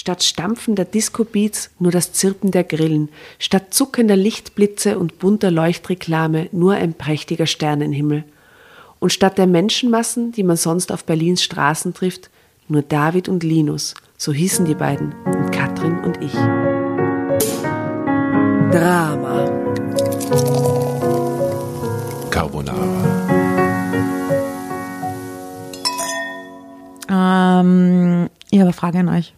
[0.00, 6.72] Statt stampfender Disco-Beats nur das Zirpen der Grillen, statt zuckender Lichtblitze und bunter Leuchtreklame nur
[6.72, 8.24] ein prächtiger Sternenhimmel.
[8.98, 12.30] Und statt der Menschenmassen, die man sonst auf Berlins Straßen trifft,
[12.66, 16.32] nur David und Linus, so hießen die beiden, und Katrin und ich.
[18.72, 19.50] Drama.
[22.30, 22.80] Carbonara.
[27.10, 29.34] Ähm, ich habe eine Frage an euch.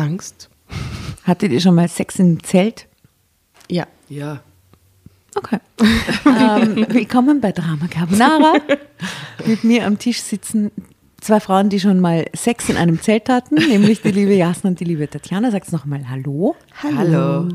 [0.00, 0.48] Angst?
[1.24, 2.86] Hattet ihr schon mal Sex im Zelt?
[3.68, 3.86] Ja.
[4.08, 4.40] Ja.
[5.36, 5.58] Okay.
[6.26, 8.54] ähm, willkommen bei Drama Carbonara.
[9.46, 10.70] Mit mir am Tisch sitzen
[11.20, 14.80] zwei Frauen, die schon mal Sex in einem Zelt hatten, nämlich die liebe Jasna und
[14.80, 15.50] die liebe Tatjana.
[15.50, 16.56] Sag's nochmal Hallo.
[16.82, 17.48] Hallo.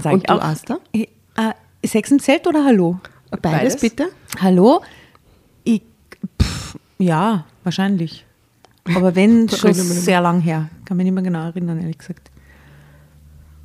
[0.00, 0.78] Sag Und ich du, auch, Asta?
[0.92, 1.52] Äh, äh,
[1.84, 3.00] Sex im Zelt oder Hallo?
[3.30, 3.80] Beides, Beides?
[3.80, 4.08] bitte?
[4.40, 4.82] Hallo?
[5.64, 5.82] Ich,
[6.40, 8.24] pff, ja, wahrscheinlich.
[8.96, 10.68] Aber wenn, schon sehr lang her.
[10.84, 12.30] Kann mich nicht mehr genau erinnern, ehrlich gesagt.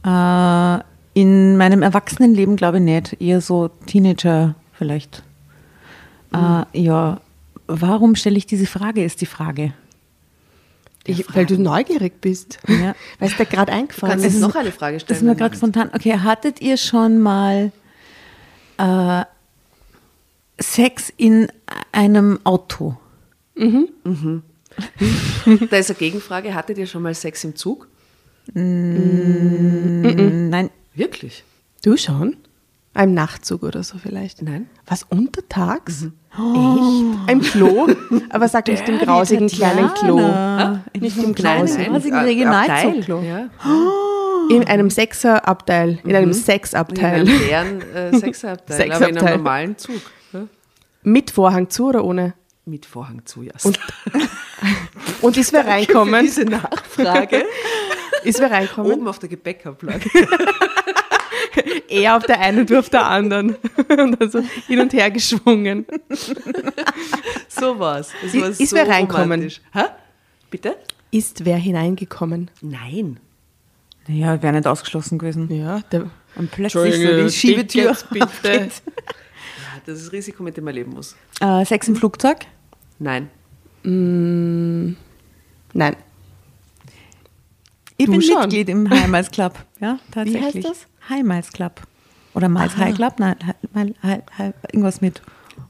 [0.06, 0.84] Äh,
[1.20, 3.22] in meinem Erwachsenenleben glaube ich nicht.
[3.22, 5.24] Eher so Teenager vielleicht.
[6.34, 7.22] Äh, ja,
[7.68, 9.74] warum stelle ich diese Frage, ist die Frage.
[11.08, 12.60] Ich, weil du neugierig bist.
[12.68, 12.96] Ja.
[13.20, 14.34] Weil es dir gerade eingefallen Kannst du ist.
[14.36, 15.08] jetzt noch eine Frage stellen?
[15.08, 15.92] Das ist mir gerade spontan.
[15.94, 17.72] Okay, hattet ihr schon mal
[18.78, 19.24] äh,
[20.60, 21.48] Sex in
[21.92, 22.98] einem Auto?
[25.70, 26.54] Da ist eine Gegenfrage.
[26.54, 27.88] Hattet ihr schon mal Sex im Zug?
[28.54, 30.70] Nein.
[30.94, 31.44] Wirklich?
[31.84, 32.38] Du schon?
[32.94, 34.42] Einem Nachtzug oder so vielleicht?
[34.42, 34.68] Nein.
[34.88, 36.04] Was, untertags?
[36.04, 36.12] Echt?
[37.30, 37.88] Im Klo?
[38.30, 40.18] Aber sag nicht im grausigen kleinen Klo.
[40.94, 41.92] In Nicht kleinen, Grausigen.
[41.92, 43.22] grausigen Regionalzugklo.
[43.22, 43.50] Ja.
[44.50, 47.22] In einem Sechserabteil, in einem Sexabteil.
[47.24, 50.02] In einem leeren äh, Sechserabteil, aber in einem normalen Zug.
[50.32, 50.48] Ja?
[51.04, 52.34] Mit Vorhang zu oder ohne?
[52.66, 53.54] Mit Vorhang zu, ja.
[53.64, 53.80] Und,
[55.22, 56.24] und ist wer reinkommen?
[56.24, 57.46] Diese Nachfrage.
[58.24, 58.92] Ist wer reinkommen?
[58.92, 60.10] Oben auf der Gepäckablage.
[61.88, 63.56] Er auf der einen, du auf der anderen.
[63.88, 65.86] Und also hin und her geschwungen.
[67.48, 68.12] So war's.
[68.26, 69.22] Es Ist- war ist so wer reinkommen?
[69.24, 69.62] romantisch.
[69.72, 69.84] Hä?
[70.50, 70.76] Bitte?
[71.12, 72.52] Ist wer hineingekommen?
[72.62, 73.20] Nein.
[74.08, 75.50] Naja, wäre nicht ausgeschlossen gewesen.
[75.54, 77.96] Ja, der Und plötzlich so die Schiebetür.
[78.12, 78.28] Bitte.
[78.44, 78.68] Ja,
[79.86, 81.16] Das ist das Risiko, mit dem man leben muss.
[81.40, 82.40] Äh, Sex im Flugzeug?
[83.00, 83.30] Nein.
[85.74, 85.96] Nein.
[87.98, 88.42] Ich Du bin schon.
[88.42, 89.54] Mitglied im High Miles Club.
[89.82, 90.44] Ja, tatsächlich.
[90.66, 90.88] heißt das?
[91.10, 91.82] High Miles Club.
[92.34, 93.16] Oder Miles High Club?
[93.20, 93.36] Nein,
[93.74, 95.22] Mile- High, High, irgendwas mit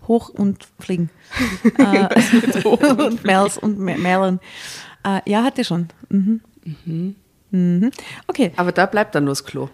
[0.07, 1.09] Hoch und Fliegen.
[1.77, 2.07] äh,
[2.63, 4.39] und Mels und Me- Melon.
[5.03, 5.87] Äh, ja, hatte schon.
[6.09, 6.41] Mhm.
[7.51, 7.91] Mhm.
[8.27, 8.51] Okay.
[8.55, 9.69] Aber da bleibt dann nur das Klo.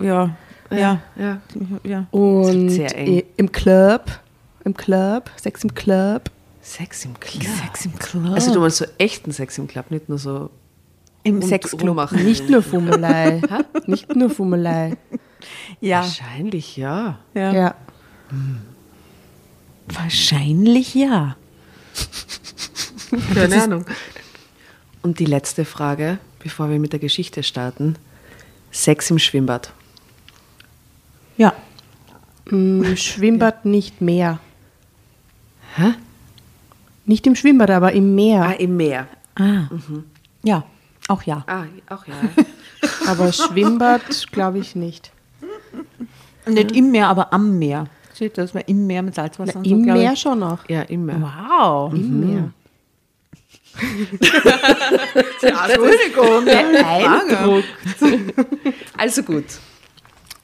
[0.00, 0.36] Ja,
[0.70, 1.40] ja, Ja.
[1.84, 2.06] ja.
[2.10, 3.06] Und Sehr eng.
[3.18, 4.04] i- im Club,
[4.64, 6.30] im Club, Sex im Club.
[6.68, 7.44] Sex im Club.
[7.64, 8.34] Sex im Club.
[8.34, 10.50] Also du meinst so echten Sex im Club, nicht nur so
[11.22, 11.82] Im Sexclub.
[11.82, 12.22] rummachen.
[12.22, 13.40] Nicht nur Fummelei.
[13.86, 14.96] Nicht nur Fummelei.
[15.80, 16.02] Ja.
[16.02, 17.18] Wahrscheinlich, ja.
[17.34, 17.52] ja.
[17.52, 17.74] Ja.
[19.86, 21.36] Wahrscheinlich ja.
[23.34, 23.86] Keine Ahnung.
[25.02, 27.96] Und die letzte Frage, bevor wir mit der Geschichte starten.
[28.70, 29.72] Sex im Schwimmbad.
[31.38, 31.54] Ja.
[32.50, 34.38] Im Schwimmbad nicht mehr.
[35.76, 35.94] Hä?
[37.08, 38.42] Nicht im Schwimmbad, aber im Meer.
[38.42, 39.08] Ah, im Meer.
[39.34, 39.62] Ah.
[40.42, 40.64] Ja,
[41.08, 41.42] auch ja.
[41.46, 42.14] Ah, auch ja.
[43.08, 45.10] Aber Schwimmbad glaube ich nicht.
[46.46, 47.86] Nicht im Meer, aber am Meer.
[48.14, 50.20] Steht das mal im Meer mit Salzwasser Na, und so, Im Meer ich.
[50.20, 50.68] schon noch.
[50.68, 51.20] Ja, im Meer.
[51.20, 51.92] Wow.
[51.94, 52.52] Im Meer.
[55.40, 56.46] Entschuldigung.
[58.96, 59.44] Also gut.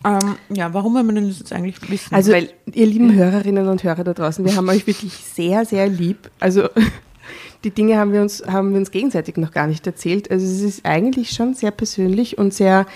[0.04, 2.14] Ähm, ja, warum wollen wir denn das jetzt eigentlich wissen?
[2.14, 5.88] Also, Weil- ihr lieben Hörerinnen und Hörer da draußen, wir haben euch wirklich sehr, sehr
[5.88, 6.30] lieb.
[6.40, 6.68] Also,
[7.64, 10.30] die Dinge haben wir uns, haben wir uns gegenseitig noch gar nicht erzählt.
[10.30, 12.86] Also, es ist eigentlich schon sehr persönlich und sehr,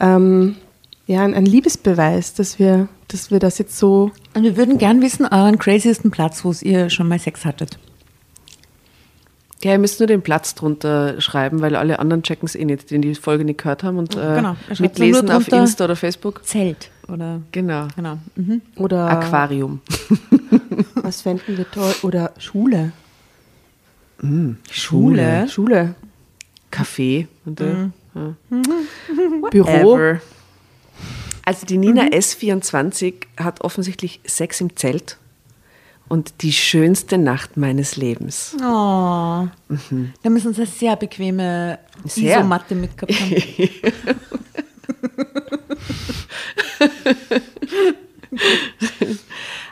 [0.00, 0.56] ähm,
[1.06, 5.02] ja, ein, ein Liebesbeweis, dass wir, dass wir das jetzt so Und wir würden gern
[5.02, 7.78] wissen, euren craziesten Platz, wo ihr schon mal Sex hattet.
[9.64, 12.90] Ja, ihr müsst nur den Platz drunter schreiben, weil alle anderen checken es eh nicht,
[12.90, 16.44] die die Folge nicht gehört haben und äh, Genau, mitlesen auf Insta oder Facebook.
[16.44, 16.90] Zelt.
[17.08, 17.88] Oder Genau.
[17.96, 18.18] genau.
[18.36, 18.60] Mhm.
[18.76, 19.80] oder Aquarium.
[20.96, 22.92] was fänden wir toll oder Schule.
[24.70, 25.48] Schule.
[25.48, 25.94] Schule.
[26.70, 27.26] Café.
[27.46, 28.34] Und, äh, ja.
[29.50, 29.96] Büro.
[29.96, 30.20] Ever.
[31.46, 35.18] Also die Nina S24 hat offensichtlich Sex im Zelt
[36.08, 38.54] und die schönste Nacht meines Lebens.
[38.58, 38.62] Oh.
[38.62, 42.38] Da müssen uns eine sehr bequeme Sehr.
[42.38, 43.36] Isomatte mitgehabt haben.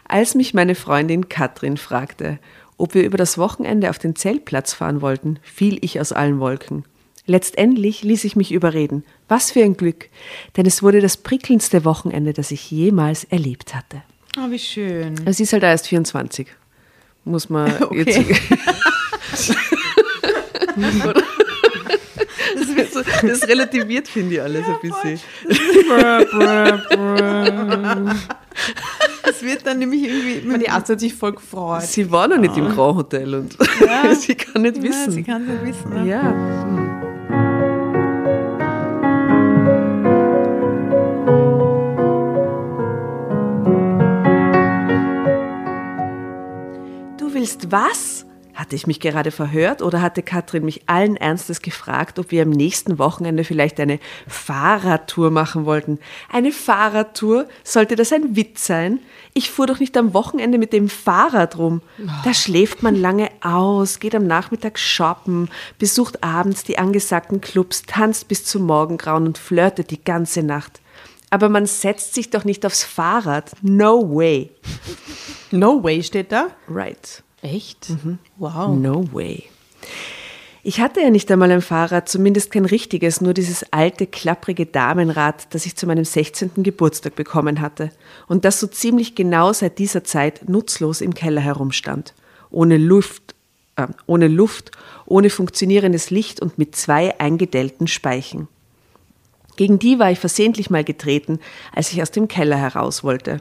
[0.04, 2.38] Als mich meine Freundin Katrin fragte,
[2.76, 6.84] ob wir über das Wochenende auf den Zeltplatz fahren wollten, fiel ich aus allen Wolken.
[7.26, 9.04] Letztendlich ließ ich mich überreden.
[9.28, 10.08] Was für ein Glück,
[10.56, 14.02] denn es wurde das prickelndste Wochenende, das ich jemals erlebt hatte.
[14.38, 15.14] Oh, wie schön.
[15.32, 16.46] Sie ist halt erst 24.
[17.24, 18.26] Muss man Okay.
[18.30, 19.52] jetzt.
[22.54, 25.20] Das, wird so, das relativiert, finde ich, alles ein bisschen.
[29.24, 30.58] Das wird dann nämlich irgendwie.
[30.58, 31.82] Die Arzt hat sich voll gefreut.
[31.82, 33.56] Sie war noch nicht im Grand Hotel und
[34.18, 35.12] sie kann nicht Ja, wissen.
[35.12, 36.04] sie kann es nicht wissen.
[36.04, 36.10] Ne?
[36.10, 36.91] Ja.
[47.42, 48.24] Willst was?
[48.54, 52.50] Hatte ich mich gerade verhört oder hatte Katrin mich allen Ernstes gefragt, ob wir am
[52.50, 53.98] nächsten Wochenende vielleicht eine
[54.28, 55.98] Fahrradtour machen wollten?
[56.30, 57.48] Eine Fahrradtour?
[57.64, 59.00] Sollte das ein Witz sein?
[59.34, 61.82] Ich fuhr doch nicht am Wochenende mit dem Fahrrad rum.
[62.24, 65.48] Da schläft man lange aus, geht am Nachmittag shoppen,
[65.80, 70.80] besucht abends die angesagten Clubs, tanzt bis zum Morgengrauen und flirtet die ganze Nacht.
[71.30, 73.50] Aber man setzt sich doch nicht aufs Fahrrad.
[73.62, 74.52] No way.
[75.50, 76.46] No way steht da.
[76.68, 77.24] Right.
[77.42, 77.90] Echt?
[77.90, 78.18] Mhm.
[78.38, 78.76] Wow.
[78.76, 79.44] No way.
[80.64, 85.52] Ich hatte ja nicht einmal ein Fahrrad, zumindest kein richtiges, nur dieses alte, klapprige Damenrad,
[85.52, 86.52] das ich zu meinem 16.
[86.58, 87.90] Geburtstag bekommen hatte
[88.28, 92.14] und das so ziemlich genau seit dieser Zeit nutzlos im Keller herumstand.
[92.48, 93.34] Ohne Luft,
[93.74, 94.70] äh, ohne Luft,
[95.04, 98.46] ohne funktionierendes Licht und mit zwei eingedellten Speichen.
[99.56, 101.40] Gegen die war ich versehentlich mal getreten,
[101.74, 103.40] als ich aus dem Keller heraus wollte.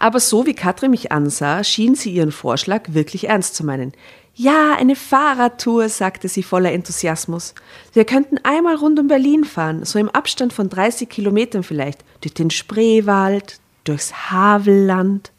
[0.00, 3.92] Aber so wie Katrin mich ansah, schien sie ihren Vorschlag wirklich ernst zu meinen.
[4.34, 7.54] Ja, eine Fahrradtour, sagte sie voller Enthusiasmus.
[7.92, 12.32] Wir könnten einmal rund um Berlin fahren, so im Abstand von 30 Kilometern vielleicht, durch
[12.32, 15.32] den Spreewald, durchs Havelland.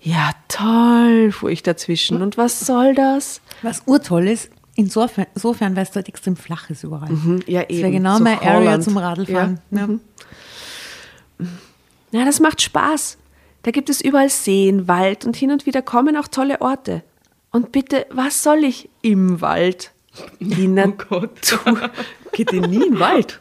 [0.00, 2.22] Ja, toll, fuhr ich dazwischen.
[2.22, 3.40] Und was soll das?
[3.62, 7.10] Was urtoll ist, insofern, insofern weil es dort extrem flach ist überall.
[7.46, 9.60] ja, Das wäre eben, genau so mein Area zum Radlfahren.
[9.70, 9.88] Ja.
[12.12, 13.18] Ja, das macht Spaß.
[13.62, 17.02] Da gibt es überall Seen, Wald und hin und wieder kommen auch tolle Orte.
[17.50, 19.92] Und bitte, was soll ich im Wald?
[20.40, 21.30] Die Natur.
[22.32, 23.40] Geht ihr nie in den Wald?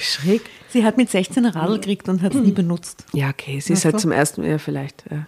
[0.00, 0.42] Schräg.
[0.68, 3.04] Sie hat mit 16 ein Radl gekriegt und hat es nie benutzt.
[3.12, 4.02] Ja, okay, sie ist halt so.
[4.02, 5.04] zum ersten Mal, ja, vielleicht.
[5.10, 5.26] Ja.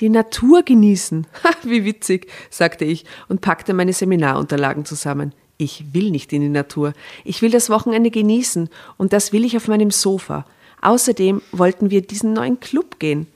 [0.00, 1.26] Die Natur genießen.
[1.44, 5.32] Ha, wie witzig, sagte ich und packte meine Seminarunterlagen zusammen.
[5.56, 6.94] Ich will nicht in die Natur.
[7.24, 10.46] Ich will das Wochenende genießen und das will ich auf meinem Sofa.
[10.80, 13.26] Außerdem wollten wir diesen neuen Club gehen.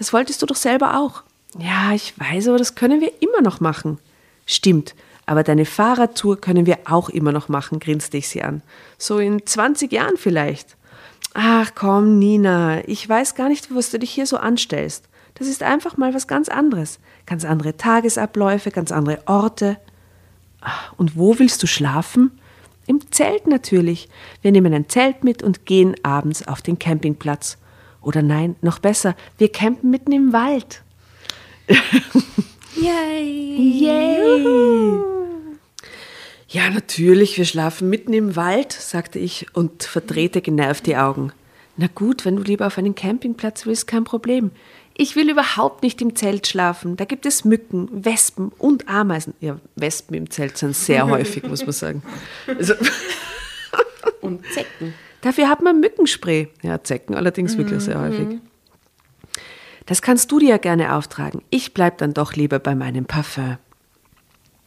[0.00, 1.24] Das wolltest du doch selber auch.
[1.58, 3.98] Ja, ich weiß, aber das können wir immer noch machen.
[4.46, 4.94] Stimmt,
[5.26, 8.62] aber deine Fahrradtour können wir auch immer noch machen, grinste ich sie an.
[8.96, 10.74] So in 20 Jahren vielleicht.
[11.34, 15.04] Ach komm, Nina, ich weiß gar nicht, was du dich hier so anstellst.
[15.34, 16.98] Das ist einfach mal was ganz anderes.
[17.26, 19.76] Ganz andere Tagesabläufe, ganz andere Orte.
[20.62, 22.40] Ach, Und wo willst du schlafen?
[22.86, 24.08] Im Zelt natürlich.
[24.40, 27.58] Wir nehmen ein Zelt mit und gehen abends auf den Campingplatz.
[28.02, 30.82] Oder nein, noch besser, wir campen mitten im Wald.
[32.76, 33.80] Yay!
[33.80, 35.10] Yay!
[36.48, 41.32] Ja, natürlich, wir schlafen mitten im Wald, sagte ich und verdrehte genervt die Augen.
[41.76, 44.50] Na gut, wenn du lieber auf einen Campingplatz willst, kein Problem.
[44.96, 46.96] Ich will überhaupt nicht im Zelt schlafen.
[46.96, 49.34] Da gibt es Mücken, Wespen und Ameisen.
[49.40, 52.02] Ja, Wespen im Zelt sind sehr häufig, muss man sagen.
[52.46, 52.74] Also,
[54.20, 54.94] Und Zecken.
[55.22, 56.48] Dafür hat man Mückenspray.
[56.62, 58.38] Ja, Zecken allerdings wirklich sehr häufig.
[59.86, 61.42] Das kannst du dir ja gerne auftragen.
[61.50, 63.58] Ich bleib dann doch lieber bei meinem Parfum.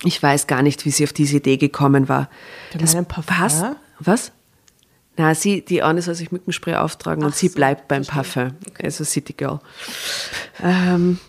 [0.03, 2.29] Ich weiß gar nicht, wie sie auf diese Idee gekommen war.
[2.73, 3.23] Bei das Parfum?
[3.25, 3.65] passt.
[3.99, 4.31] Was?
[5.15, 8.51] Na, sie, die eine soll sich Mückenspray auftragen und sie so, bleibt beim Parfum.
[8.81, 9.59] Also City Girl.
[10.61, 11.19] Ähm,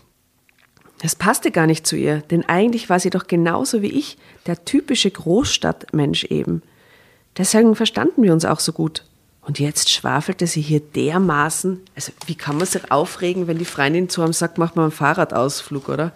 [1.01, 4.17] das passte gar nicht zu ihr, denn eigentlich war sie doch genauso wie ich,
[4.47, 6.63] der typische Großstadtmensch eben.
[7.37, 9.03] Deswegen verstanden wir uns auch so gut.
[9.45, 11.81] Und jetzt schwafelte sie hier dermaßen.
[11.95, 14.91] Also, wie kann man sich aufregen, wenn die Freundin zu einem sagt, mach mal einen
[14.91, 16.11] Fahrradausflug, oder?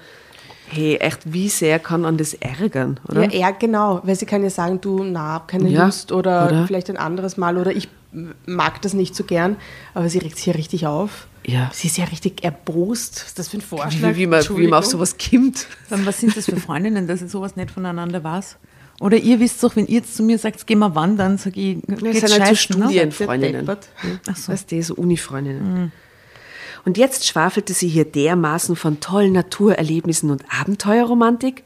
[0.67, 3.25] Hey, echt, wie sehr kann man das ärgern, oder?
[3.25, 4.01] Ja, ja, genau.
[4.03, 6.67] Weil sie kann ja sagen, du, na, hab keine Ja, Lust oder, oder?
[6.67, 7.87] vielleicht ein anderes Mal oder ich
[8.45, 9.57] mag das nicht so gern.
[9.93, 11.27] Aber sie regt sich ja richtig auf.
[11.45, 11.69] Ja.
[11.73, 13.21] Sie ist ja richtig erbost.
[13.21, 14.09] Was ist das für ein Vorschlag?
[14.11, 15.67] wie, wie, man, wie man auf sowas kommt.
[15.89, 18.57] Dann, was sind das für Freundinnen, dass ihr sowas nicht voneinander weiß?
[18.99, 21.77] Oder ihr wisst doch, wenn ihr jetzt zu mir sagt, geh mal wandern, sag ich,
[21.87, 22.83] Das geht's sind halt so ne?
[22.85, 23.65] Studienfreundinnen.
[23.65, 23.87] Deppert.
[24.29, 24.51] Ach so.
[24.51, 25.91] Weißt du, so Uni-Freundinnen.
[26.85, 31.63] Und jetzt schwafelte sie hier dermaßen von tollen Naturerlebnissen und Abenteuerromantik.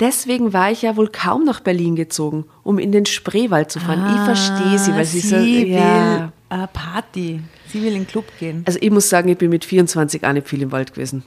[0.00, 4.04] Deswegen war ich ja wohl kaum nach Berlin gezogen, um in den Spreewald zu fahren.
[4.14, 5.36] ich verstehe sie, weil sie, so.
[5.36, 6.32] Ah, will Ja.
[6.50, 7.40] äh, Party.
[7.68, 8.62] Sie will in den Club gehen.
[8.66, 11.24] Also ich muss sagen, ich bin mit 24 auch nicht viel im Wald gewesen.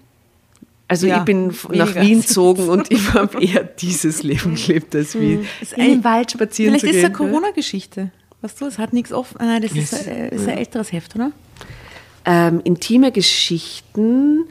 [0.89, 1.95] Also Ja, ich bin nach.
[1.95, 6.31] Wien gezogen und ich habe eher dieses Leben gelebt als wie Ist in den Wald
[6.31, 7.05] spazieren Vielleicht zu ist es gehen.
[7.05, 8.11] eine Corona-Geschichte.
[8.41, 9.37] Weißt du, es hat nichts offen.
[9.39, 11.31] Nein, das ist, ein, ist ein älteres Heft, oder?
[12.25, 14.45] ähm, intime Geschichten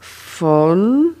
[0.00, 1.14] von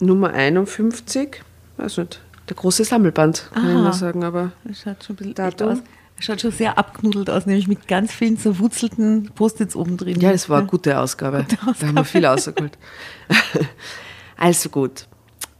[0.00, 1.40] Nummer 51,
[1.76, 3.82] weiß nicht, der große Sammelband, kann ich Aha.
[3.82, 5.70] mal sagen, aber Das schaut schon ein bisschen Datum?
[5.70, 5.84] echt aus.
[6.22, 10.20] Schaut schon sehr abknudelt aus, nämlich mit ganz vielen zerwurzelten Post-its oben drin.
[10.20, 11.44] ja, es war eine gute Ausgabe.
[11.48, 12.78] Da haben wir viel rausgeholt.
[14.36, 15.08] also gut.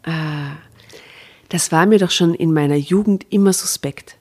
[0.04, 0.12] Äh,
[1.48, 4.16] Das war mir doch schon in meiner Jugend immer suspekt.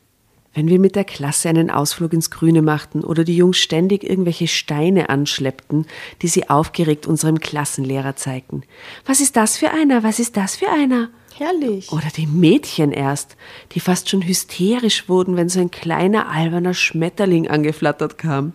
[0.56, 4.48] Wenn wir mit der Klasse einen Ausflug ins Grüne machten oder die Jungs ständig irgendwelche
[4.48, 5.86] Steine anschleppten,
[6.24, 8.64] die sie aufgeregt unserem Klassenlehrer zeigten.
[9.06, 10.02] Was ist das für einer?
[10.04, 11.10] Was ist das für einer?
[11.38, 11.92] Herrlich.
[11.92, 13.38] Oder die Mädchen erst,
[13.72, 18.54] die fast schon hysterisch wurden, wenn so ein kleiner alberner Schmetterling angeflattert kam.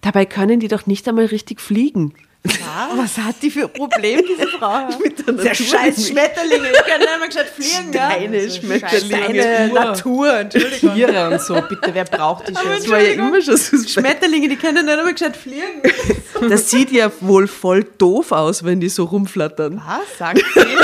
[0.00, 2.14] Dabei können die doch nicht einmal richtig fliegen.
[2.96, 4.88] Was hat die für ein Problem, diese Frau?
[5.02, 6.08] Mit der Natur scheiß nicht.
[6.10, 7.92] Schmetterlinge, die können nicht mal gescheit fliegen.
[7.92, 8.50] Steine, ja?
[8.50, 9.42] Schmetterlinge.
[9.42, 10.94] Steine, Natur, Entschuldigung.
[10.94, 12.90] Tiere und so, bitte, wer braucht die Das schon?
[12.92, 13.90] war ja immer schon suspekt.
[13.90, 15.82] Schmetterlinge, die können nicht einmal gescheit fliegen.
[16.50, 19.80] Das sieht ja wohl voll doof aus, wenn die so rumflattern.
[19.86, 20.60] Was sagt sie?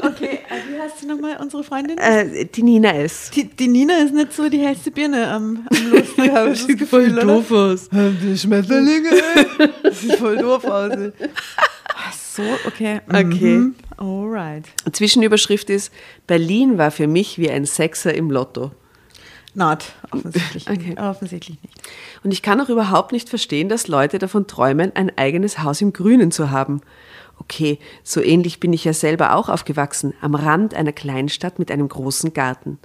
[0.00, 1.98] Okay, äh, wie heißt sie nochmal, unsere Freundin?
[1.98, 3.30] Äh, die Nina S.
[3.34, 6.76] Die, die Nina ist nicht so die hellste Birne am, am Lustig, habe ich das
[6.76, 7.34] Gefühl, oder?
[7.34, 7.88] aus.
[7.90, 9.10] Die Schmetterlinge,
[9.82, 10.92] das sieht voll doof aus.
[11.96, 13.00] Ach so, okay.
[13.08, 13.58] Okay.
[13.58, 13.74] Mhm.
[13.96, 14.64] Alright.
[14.92, 15.92] Zwischenüberschrift ist,
[16.28, 18.70] Berlin war für mich wie ein Sechser im Lotto.
[19.54, 20.94] Not, offensichtlich, Okay.
[20.98, 21.74] offensichtlich nicht.
[22.22, 25.92] Und ich kann auch überhaupt nicht verstehen, dass Leute davon träumen, ein eigenes Haus im
[25.92, 26.80] Grünen zu haben.
[27.40, 31.88] Okay, so ähnlich bin ich ja selber auch aufgewachsen, am Rand einer Kleinstadt mit einem
[31.88, 32.78] großen Garten.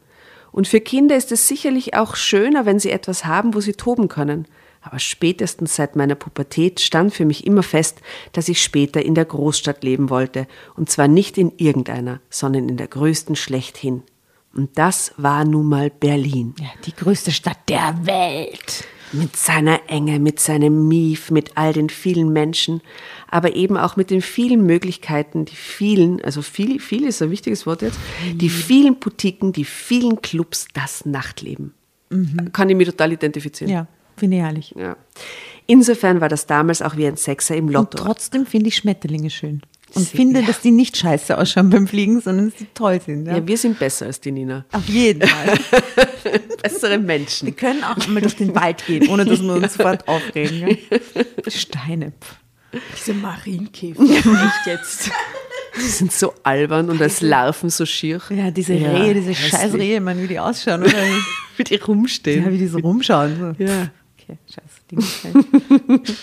[0.52, 4.08] Und für Kinder ist es sicherlich auch schöner, wenn sie etwas haben, wo sie toben
[4.08, 4.48] können.
[4.82, 8.02] Aber spätestens seit meiner Pubertät stand für mich immer fest,
[8.34, 10.46] dass ich später in der Großstadt leben wollte.
[10.76, 14.04] Und zwar nicht in irgendeiner, sondern in der größten schlechthin.
[14.54, 16.54] Und das war nun mal Berlin.
[16.60, 18.86] Ja, die größte Stadt der Welt.
[19.14, 22.82] Mit seiner Enge, mit seinem Mief, mit all den vielen Menschen,
[23.30, 27.66] aber eben auch mit den vielen Möglichkeiten, die vielen, also viel, viel ist ein wichtiges
[27.66, 28.00] Wort jetzt,
[28.34, 31.74] die vielen Boutiquen, die vielen Clubs, das Nachtleben.
[32.54, 33.72] Kann ich mich total identifizieren.
[33.72, 34.74] Ja, finde ich herrlich.
[34.78, 34.98] Ja.
[35.66, 37.98] Insofern war das damals auch wie ein Sechser im Und Lotto.
[37.98, 39.62] trotzdem finde ich Schmetterlinge schön.
[39.96, 40.48] Und Sie- finde, ja.
[40.48, 43.26] dass die nicht scheiße ausschauen beim Fliegen, sondern dass die toll sind.
[43.28, 43.38] Ja?
[43.38, 44.66] ja, wir sind besser als die Nina.
[44.72, 45.58] Auf jeden Fall.
[46.64, 47.56] Bessere Wir Menschen.
[47.56, 50.68] können auch mal durch den Wald gehen, ohne dass wir uns sofort aufregen.
[50.68, 50.76] Ja?
[51.50, 52.14] Steine.
[52.98, 54.02] Diese Marienkäfer.
[54.04, 55.12] Echt jetzt.
[55.76, 58.20] Die sind so albern und als Larven so schier.
[58.30, 60.82] Ja, diese Ja, Rehe, diese scheiß Rehe, man, wie die ausschauen.
[60.84, 60.94] Oder?
[61.58, 62.46] Wie die rumstehen.
[62.46, 63.56] Ja, wie die so rumschauen.
[63.58, 63.64] So.
[63.64, 63.90] Ja.
[64.20, 64.82] Okay, scheiße.
[64.90, 66.18] Die nicht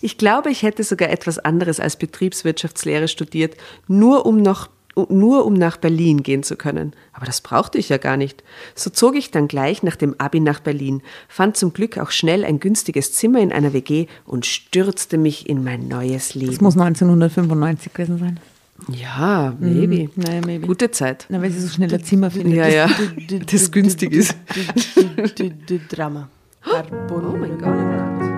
[0.00, 4.68] Ich glaube, ich hätte sogar etwas anderes als Betriebswirtschaftslehre studiert, nur um noch
[5.08, 6.92] nur um nach Berlin gehen zu können.
[7.12, 8.42] Aber das brauchte ich ja gar nicht.
[8.74, 12.44] So zog ich dann gleich nach dem Abi nach Berlin, fand zum Glück auch schnell
[12.44, 16.50] ein günstiges Zimmer in einer WG und stürzte mich in mein neues Leben.
[16.50, 18.40] Das muss 1995 gewesen sein.
[18.88, 20.04] ja, maybe.
[20.04, 20.10] Mhm.
[20.16, 20.66] Naja, maybe.
[20.66, 21.26] Gute Zeit.
[21.28, 22.56] Na, weil sie so schnell ein Zimmer findet.
[22.56, 22.90] Ja, ja.
[23.46, 24.34] Das günstig ist.
[25.88, 26.28] Drama.
[27.10, 28.29] Oh mein Gott.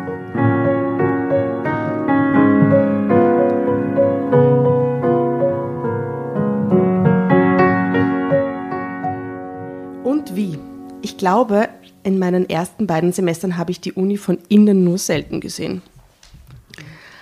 [10.33, 10.59] Und wie?
[11.03, 11.69] Ich glaube,
[12.05, 15.83] in meinen ersten beiden Semestern habe ich die Uni von innen nur selten gesehen.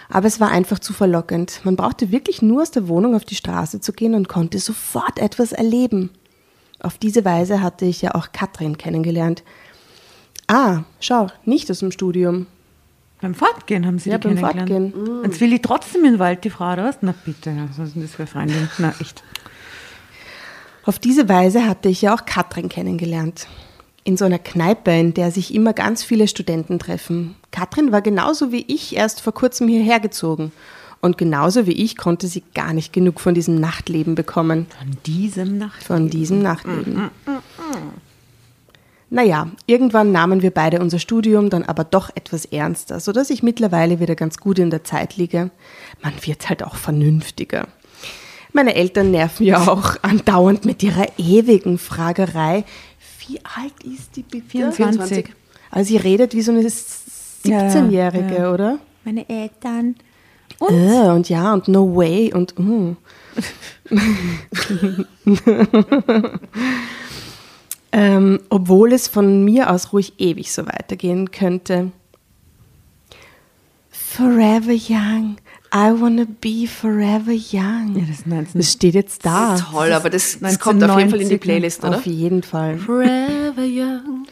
[0.08, 1.60] Aber es war einfach zu verlockend.
[1.64, 5.18] Man brauchte wirklich nur aus der Wohnung auf die Straße zu gehen und konnte sofort
[5.18, 6.10] etwas erleben.
[6.80, 9.42] Auf diese Weise hatte ich ja auch Katrin kennengelernt.
[10.46, 12.46] Ah, schau, nicht aus dem Studium.
[13.20, 14.94] Beim Fortgehen haben sie Ja, die beim kennengelernt.
[14.94, 15.24] Fortgehen.
[15.24, 16.98] Jetzt will die trotzdem in den Wald, die Frau, oder was?
[17.02, 18.68] Na bitte, was ist denn das für eine Freundin?
[18.78, 19.22] Na echt.
[20.90, 23.46] Auf diese Weise hatte ich ja auch Katrin kennengelernt.
[24.02, 27.36] In so einer Kneipe, in der sich immer ganz viele Studenten treffen.
[27.52, 30.50] Katrin war genauso wie ich erst vor kurzem hierher gezogen.
[31.00, 34.66] Und genauso wie ich konnte sie gar nicht genug von diesem Nachtleben bekommen.
[34.76, 35.80] Von diesem Nacht.
[35.84, 37.10] Von diesem Nachtleben.
[39.10, 44.00] Naja, irgendwann nahmen wir beide unser Studium dann aber doch etwas ernster, sodass ich mittlerweile
[44.00, 45.52] wieder ganz gut in der Zeit liege.
[46.02, 47.68] Man wird halt auch vernünftiger.
[48.52, 52.64] Meine Eltern nerven ja auch andauernd mit ihrer ewigen Fragerei.
[53.26, 54.72] Wie alt ist die bitte?
[54.72, 55.26] 24.
[55.70, 56.68] Also sie redet wie so eine Ja,
[57.44, 58.52] ja, 17-Jährige, ja.
[58.52, 58.78] oder?
[59.04, 59.94] Meine Eltern.
[60.58, 60.74] Und?
[60.74, 62.96] Äh, und ja, und no way und uh.
[67.92, 71.92] ähm, obwohl es von mir aus ruhig ewig so weitergehen könnte.
[73.90, 75.36] Forever young.
[75.72, 77.94] I wanna be forever young.
[77.94, 78.60] Ja, das ist 19.
[78.60, 79.56] Das steht jetzt da.
[79.56, 81.98] Toll, aber das, das kommt auf jeden Fall in die 1990, Playlist, oder?
[81.98, 82.76] Auf jeden Fall.
[82.78, 84.26] Forever young.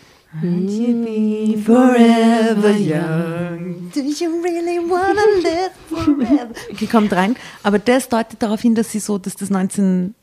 [1.64, 3.90] Forever young.
[3.94, 6.54] Do you really wanna live forever?
[6.72, 7.36] Okay, kommt rein.
[7.62, 10.14] Aber das deutet darauf hin, dass sie so, dass das 19,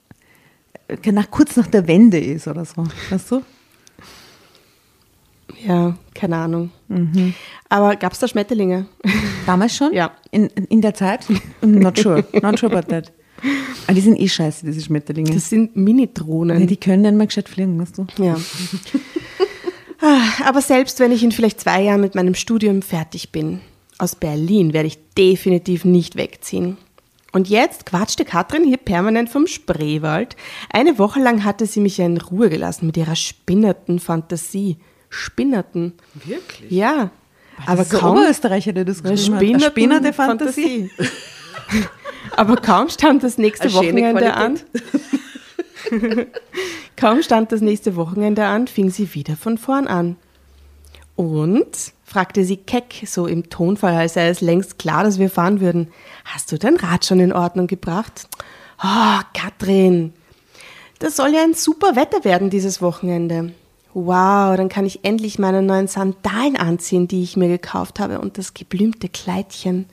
[0.88, 2.84] äh, nach, kurz nach der Wende ist oder so.
[3.10, 3.42] Weißt du?
[5.66, 6.72] Ja, keine Ahnung.
[7.70, 8.86] Aber gab es da Schmetterlinge?
[9.46, 9.94] Damals schon?
[9.94, 10.12] Ja.
[10.32, 11.26] In, in der Zeit?
[11.62, 12.24] Not sure.
[12.42, 13.12] Not sure about that.
[13.86, 15.32] Aber die sind eh scheiße, diese Schmetterlinge.
[15.32, 16.60] Das sind Mini-Drohnen.
[16.62, 18.08] ja, die können nicht mal gescheit fliegen, weißt du?
[18.18, 18.38] Ja.
[20.02, 23.62] Ah, Aber selbst wenn ich in vielleicht zwei Jahren mit meinem Studium fertig bin,
[23.98, 26.78] aus Berlin werde ich definitiv nicht wegziehen.
[27.32, 30.36] Und jetzt quatschte Katrin hier permanent vom Spreewald.
[30.70, 34.78] Eine Woche lang hatte sie mich ja in Ruhe gelassen mit ihrer spinnerten Fantasie.
[35.16, 35.94] Spinnerten.
[36.14, 36.72] Wirklich?
[36.72, 37.10] Ja.
[37.66, 39.72] Aber Aber kaum Oberösterreicher, der das geschrieben hat.
[39.72, 40.92] Spinnerte Fantasie.
[42.36, 44.60] Aber kaum stand das nächste Wochenende an.
[46.98, 50.16] Kaum stand das nächste Wochenende an, fing sie wieder von vorn an.
[51.16, 55.62] Und fragte sie keck, so im Tonfall, als sei es längst klar, dass wir fahren
[55.62, 55.90] würden.
[56.24, 58.28] Hast du dein Rad schon in Ordnung gebracht?
[58.84, 60.14] Oh, Katrin,
[61.00, 63.54] das soll ja ein super Wetter werden dieses Wochenende.
[63.98, 68.38] Wow, dann kann ich endlich meine neuen Sandalen anziehen, die ich mir gekauft habe und
[68.38, 69.86] das geblümte Kleidchen.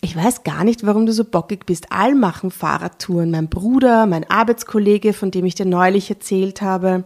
[0.00, 1.92] Ich weiß gar nicht, warum du so bockig bist.
[1.92, 3.30] All machen Fahrradtouren.
[3.30, 7.04] Mein Bruder, mein Arbeitskollege, von dem ich dir neulich erzählt habe.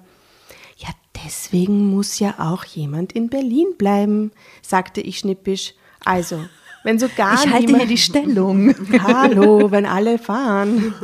[0.76, 0.90] Ja,
[1.24, 4.30] deswegen muss ja auch jemand in Berlin bleiben,
[4.62, 5.74] sagte ich schnippisch.
[6.04, 6.44] Also,
[6.84, 7.82] wenn so gar Ich halte niemand...
[7.82, 8.72] hier die Stellung.
[9.02, 10.94] Hallo, wenn alle fahren.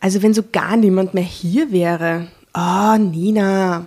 [0.00, 2.26] Also wenn so gar niemand mehr hier wäre.
[2.60, 3.86] Oh, Nina.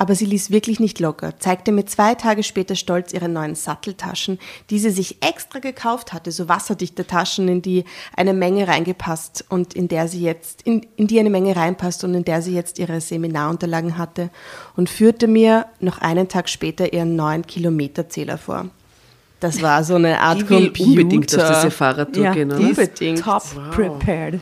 [0.00, 4.38] Aber sie ließ wirklich nicht locker, zeigte mir zwei Tage später stolz ihre neuen Satteltaschen,
[4.70, 7.84] die sie sich extra gekauft hatte, so wasserdichte Taschen, in die
[8.16, 12.14] eine Menge reingepasst und in der sie jetzt, in, in die eine Menge reinpasst und
[12.14, 14.30] in der sie jetzt ihre Seminarunterlagen hatte
[14.76, 18.66] und führte mir noch einen Tag später ihren neuen Kilometerzähler vor.
[19.40, 20.90] Das war so eine Art Die will Computer.
[20.90, 22.70] unbedingt auf diese Fahrradtour Ja, gehen, die oder?
[22.70, 23.22] ist Unbedingt.
[23.24, 23.42] top
[23.72, 24.38] prepared.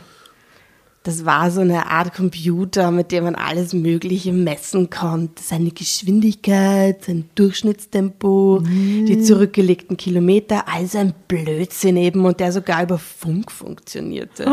[1.07, 5.41] Das war so eine Art Computer, mit dem man alles Mögliche messen konnte.
[5.41, 12.97] Seine Geschwindigkeit, sein Durchschnittstempo, die zurückgelegten Kilometer, also ein Blödsinn eben und der sogar über
[12.97, 14.51] Funk funktionierte.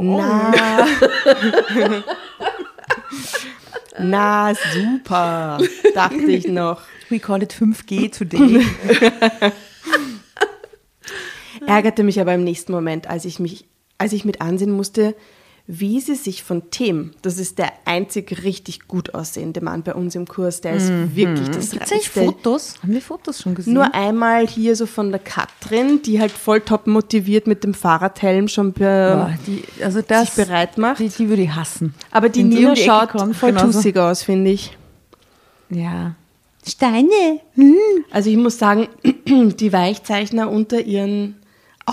[0.00, 0.84] Na.
[4.00, 5.58] Na, super,
[5.94, 6.80] dachte ich noch.
[7.10, 8.66] We call it 5G today.
[11.68, 13.66] ärgerte mich aber im nächsten Moment, als ich mich,
[13.98, 15.14] als ich mit ansehen musste,
[15.70, 20.14] wie sie sich von Tem, das ist der einzig richtig gut aussehende Mann bei uns
[20.14, 22.08] im Kurs, der ist wirklich das Gibt es eigentlich.
[22.08, 22.76] Fotos?
[22.82, 23.74] Haben wir Fotos schon gesehen?
[23.74, 28.48] Nur einmal hier so von der Katrin, die halt voll top motiviert mit dem Fahrradhelm
[28.48, 31.00] schon be Boah, die, also das, sich bereit macht.
[31.00, 31.92] Die, die würde ich hassen.
[32.10, 33.72] aber die Wenn Nina die schaut kommt, voll genauso.
[33.72, 34.74] tussig aus, finde ich.
[35.68, 36.14] Ja.
[36.66, 37.40] Steine.
[38.10, 38.88] Also ich muss sagen,
[39.26, 41.36] die Weichzeichner unter ihren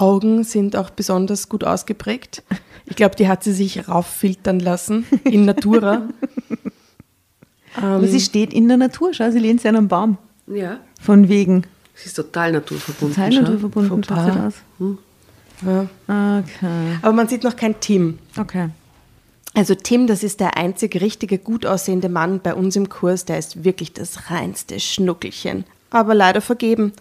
[0.01, 2.43] Augen sind auch besonders gut ausgeprägt.
[2.86, 6.03] Ich glaube, die hat sie sich rauffiltern lassen in Natura.
[7.75, 9.13] Aber sie steht in der Natur.
[9.13, 10.17] Schau, sie lehnt sich an einem Baum.
[10.47, 10.79] Ja.
[11.01, 11.63] Von wegen.
[11.95, 13.15] Sie ist total naturverbunden.
[13.15, 13.41] Total schau.
[13.41, 14.03] naturverbunden.
[14.03, 14.53] Schaut sie aus.
[15.65, 15.88] Ja.
[16.39, 16.97] Okay.
[17.01, 18.19] Aber man sieht noch kein Tim.
[18.38, 18.69] Okay.
[19.53, 23.23] Also Tim, das ist der einzige richtige, gut aussehende Mann bei uns im Kurs.
[23.25, 25.63] Der ist wirklich das reinste Schnuckelchen.
[25.91, 26.91] Aber leider vergeben.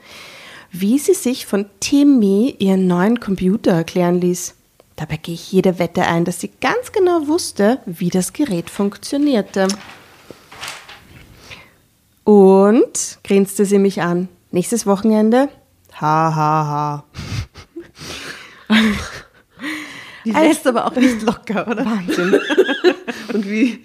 [0.76, 4.56] Wie sie sich von Timmy ihren neuen Computer erklären ließ.
[4.96, 9.68] Dabei gehe ich jede Wette ein, dass sie ganz genau wusste, wie das Gerät funktionierte.
[12.24, 14.28] Und grinste sie mich an.
[14.50, 15.48] Nächstes Wochenende?
[16.00, 17.04] Ha, ha, ha.
[20.24, 21.84] Die lässt aber auch nicht locker, oder?
[21.86, 22.40] Wahnsinn.
[23.32, 23.80] Und wie?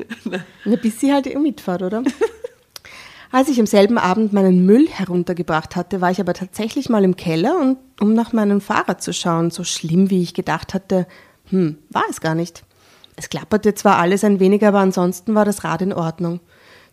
[0.65, 2.02] Na, bis sie halt mitfahrt, oder?
[3.32, 7.15] Als ich am selben Abend meinen Müll heruntergebracht hatte, war ich aber tatsächlich mal im
[7.15, 9.52] Keller, und, um nach meinem Fahrrad zu schauen.
[9.52, 11.06] So schlimm, wie ich gedacht hatte,
[11.50, 12.63] hm, war es gar nicht.
[13.15, 16.39] Es klapperte zwar alles ein wenig, aber ansonsten war das Rad in Ordnung.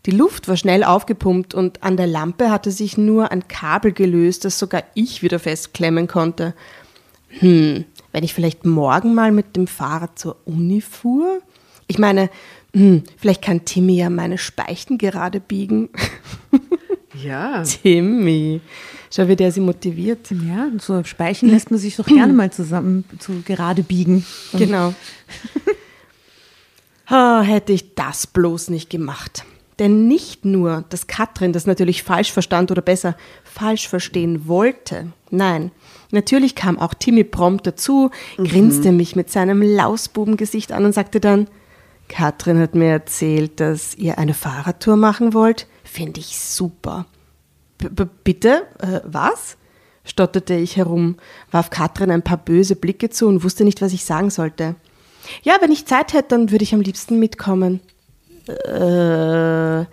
[0.05, 4.45] Die Luft war schnell aufgepumpt und an der Lampe hatte sich nur ein Kabel gelöst,
[4.45, 6.53] das sogar ich wieder festklemmen konnte.
[7.39, 11.39] Hm, wenn ich vielleicht morgen mal mit dem Fahrrad zur Uni fuhr?
[11.87, 12.29] Ich meine,
[12.73, 15.89] hm, vielleicht kann Timmy ja meine Speichen gerade biegen.
[17.23, 17.63] Ja.
[17.63, 18.61] Timmy.
[19.11, 20.29] Schau, wie der sie motiviert.
[20.29, 24.25] Ja, so Speichen lässt man sich doch gerne mal zusammen zu gerade biegen.
[24.53, 24.93] Genau.
[27.09, 29.45] Ah, hätte ich das bloß nicht gemacht.
[29.79, 35.13] Denn nicht nur, dass Katrin das natürlich falsch verstand oder besser falsch verstehen wollte.
[35.29, 35.71] Nein,
[36.11, 41.47] natürlich kam auch Timmy prompt dazu, grinste mich mit seinem Lausbubengesicht an und sagte dann,
[42.07, 45.67] Katrin hat mir erzählt, dass ihr eine Fahrradtour machen wollt.
[45.83, 47.05] Finde ich super.
[47.77, 48.67] B -b bitte?
[48.79, 49.57] Äh, was?
[50.07, 51.17] stotterte ich herum,
[51.51, 54.75] warf Katrin ein paar böse Blicke zu und wusste nicht, was ich sagen sollte.
[55.43, 57.81] Ja, wenn ich Zeit hätte, dann würde ich am liebsten mitkommen.
[58.47, 59.85] Äh,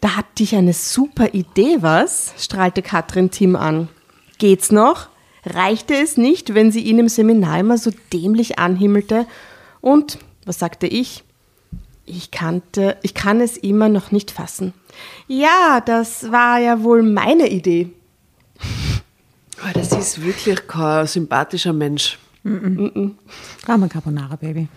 [0.00, 2.34] da hatte ich eine super Idee, was?
[2.38, 3.88] strahlte Katrin Tim an.
[4.38, 5.08] Geht's noch?
[5.44, 9.26] Reichte es nicht, wenn sie ihn im Seminar immer so dämlich anhimmelte?
[9.80, 11.24] Und, was sagte ich?
[12.06, 14.74] Ich kannte, ich kann es immer noch nicht fassen.
[15.26, 17.90] Ja, das war ja wohl meine Idee.
[19.62, 22.18] Oh, das ist wirklich kein sympathischer Mensch.
[22.44, 24.68] Drama Carbonara, Baby.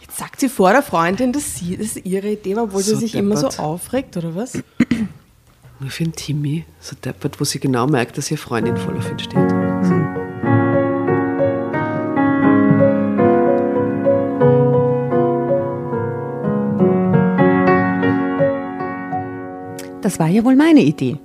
[0.00, 3.00] Jetzt sagt sie vor der Freundin, dass sie das ihre Idee war, obwohl So sie
[3.02, 3.60] sich immer so deppert.
[3.60, 4.54] aufregt, oder was?
[5.78, 9.10] Nur für einen Timmy, so deppert, wo sie genau merkt, dass ihre Freundin voll auf
[9.10, 9.99] ihn steht.
[20.10, 21.18] Das war ja wohl meine Idee.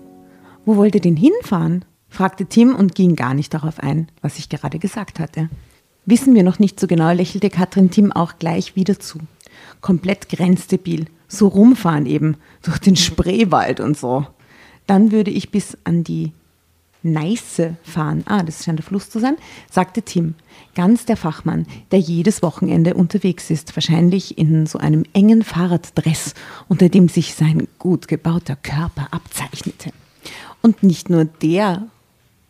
[0.64, 1.86] Wo wollt ihr denn hinfahren?
[2.08, 5.50] fragte Tim und ging gar nicht darauf ein, was ich gerade gesagt hatte.
[6.06, 9.18] Wissen wir noch nicht so genau, lächelte Katrin Tim auch gleich wieder zu.
[9.82, 11.08] Komplett grenzdebil.
[11.28, 14.28] So rumfahren eben, durch den Spreewald und so.
[14.86, 16.32] Dann würde ich bis an die
[17.06, 18.24] Neiße fahren.
[18.26, 19.38] Ah, das scheint der Fluss zu sein,
[19.72, 20.36] sagte Tim.
[20.74, 26.34] Ganz der Fachmann, der jedes Wochenende unterwegs ist, wahrscheinlich in so einem engen Fahrraddress,
[26.68, 29.92] unter dem sich sein gut gebauter Körper abzeichnete.
[30.62, 31.88] Und nicht nur der.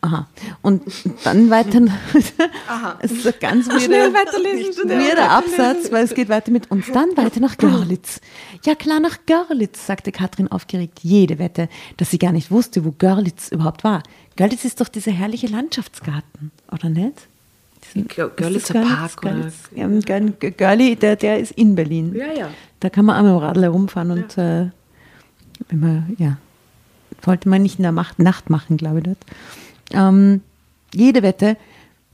[0.00, 0.26] Aha.
[0.62, 0.82] Und
[1.24, 1.80] dann weiter.
[2.68, 2.98] Aha.
[3.00, 6.86] Es ist ganz weirder, weirder Absatz, weil es geht weiter mit uns.
[6.92, 8.20] Dann weiter nach Görlitz.
[8.64, 11.00] Ja klar, nach Görlitz, sagte Katrin aufgeregt.
[11.02, 14.02] Jede Wette, dass sie gar nicht wusste, wo Görlitz überhaupt war.
[14.36, 17.26] Görlitz ist doch dieser herrliche Landschaftsgarten, oder nicht?
[18.36, 19.54] Görlitzer Park oder- Görlitz?
[19.74, 22.14] Ja, Gör- Gör- Görli, der, der ist in Berlin.
[22.14, 22.48] Ja, ja.
[22.80, 24.70] Da kann man auch mit dem Radl herumfahren und äh,
[25.68, 26.36] wenn man, ja,
[27.24, 29.18] sollte man nicht in der Macht, Nacht machen, glaube ich, dort.
[29.92, 30.42] Ähm,
[30.92, 31.56] jede Wette,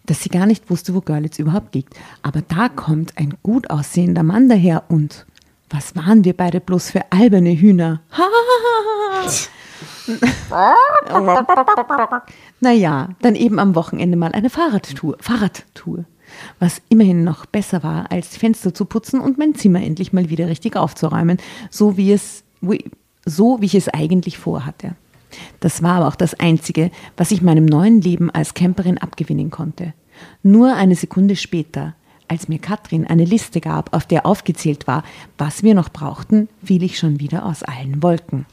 [0.07, 1.95] dass sie gar nicht wusste, wo Görlitz überhaupt liegt.
[2.23, 5.27] Aber da kommt ein gut aussehender Mann daher und
[5.71, 8.03] was waren wir beide bloß für alberne Hühner?
[12.61, 15.17] naja, dann eben am Wochenende mal eine Fahrradtour.
[15.21, 16.05] Fahrradtour.
[16.59, 20.31] Was immerhin noch besser war, als die Fenster zu putzen und mein Zimmer endlich mal
[20.31, 21.39] wieder richtig aufzuräumen,
[21.71, 22.45] so wie es,
[23.25, 24.95] so wie ich es eigentlich vorhatte.
[25.61, 29.95] Das war aber auch das Einzige, was ich meinem neuen Leben als Camperin abgewinnen konnte.
[30.43, 31.95] Nur eine Sekunde später,
[32.29, 35.05] als mir Katrin eine Liste gab, auf der aufgezählt war,
[35.39, 38.47] was wir noch brauchten, fiel ich schon wieder aus allen Wolken.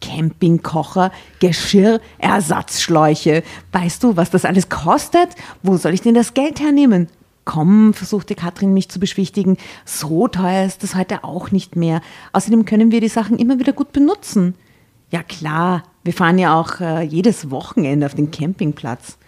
[0.00, 3.42] Campingkocher, Geschirr, Ersatzschläuche.
[3.72, 5.30] Weißt du, was das alles kostet?
[5.62, 7.08] Wo soll ich denn das Geld hernehmen?
[7.44, 9.58] Komm, versuchte Katrin mich zu beschwichtigen.
[9.84, 12.00] So teuer ist das heute auch nicht mehr.
[12.32, 14.54] Außerdem können wir die Sachen immer wieder gut benutzen.
[15.10, 19.18] Ja klar, wir fahren ja auch äh, jedes Wochenende auf den Campingplatz.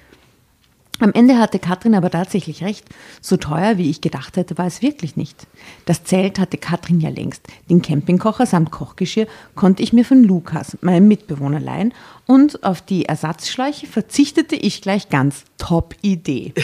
[0.99, 2.87] Am Ende hatte Katrin aber tatsächlich recht.
[3.21, 5.47] So teuer, wie ich gedacht hätte, war es wirklich nicht.
[5.85, 7.43] Das Zelt hatte Katrin ja längst.
[7.69, 11.93] Den Campingkocher samt Kochgeschirr konnte ich mir von Lukas, meinem Mitbewohner, leihen.
[12.27, 15.45] Und auf die Ersatzschläuche verzichtete ich gleich ganz.
[15.59, 16.55] Top Idee.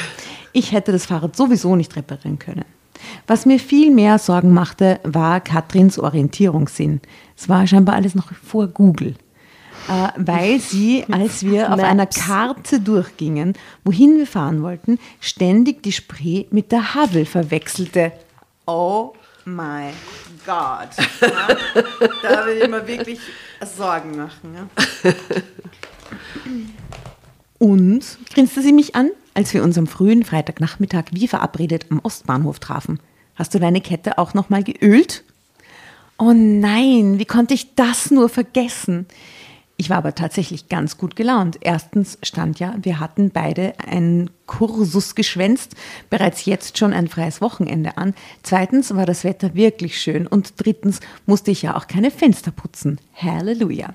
[0.53, 2.65] Ich hätte das Fahrrad sowieso nicht reparieren können.
[3.27, 7.01] Was mir viel mehr Sorgen machte, war Katrins Orientierungssinn.
[7.37, 9.15] Es war scheinbar alles noch vor Google
[10.17, 11.89] weil sie, als wir auf Maps.
[11.89, 18.13] einer Karte durchgingen, wohin wir fahren wollten, ständig die Spree mit der Havel verwechselte.
[18.67, 19.13] Oh
[19.45, 19.91] my
[20.47, 20.89] God.
[21.21, 21.49] Ja,
[22.23, 23.19] da will ich mir wirklich
[23.77, 24.55] Sorgen machen.
[24.55, 25.13] Ja.
[27.59, 32.59] Und grinste sie mich an, als wir uns am frühen Freitagnachmittag wie verabredet am Ostbahnhof
[32.59, 32.99] trafen.
[33.35, 35.25] Hast du deine Kette auch nochmal geölt?
[36.19, 39.07] Oh nein, wie konnte ich das nur vergessen?
[39.83, 41.59] Ich war aber tatsächlich ganz gut gelaunt.
[41.61, 45.75] Erstens stand ja, wir hatten beide einen Kursus geschwänzt,
[46.09, 48.15] bereits jetzt schon ein freies Wochenende an.
[48.45, 53.01] Zweitens war das Wetter wirklich schön und drittens musste ich ja auch keine Fenster putzen.
[53.17, 53.93] Halleluja.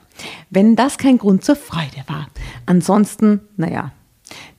[0.49, 2.27] Wenn das kein Grund zur Freude war.
[2.65, 3.93] Ansonsten, naja,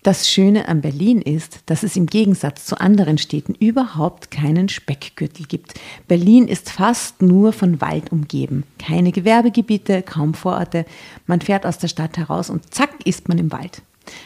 [0.02, 5.46] das Schöne an Berlin ist, dass es im Gegensatz zu anderen Städten überhaupt keinen Speckgürtel
[5.46, 5.74] gibt.
[6.07, 8.64] Berlin ist fast nur von Wald umgeben.
[8.78, 10.87] Keine Gewerbegebiete, kaum Vororte.
[11.26, 13.83] Man fährt aus der Stadt heraus und zack ist man im Wald.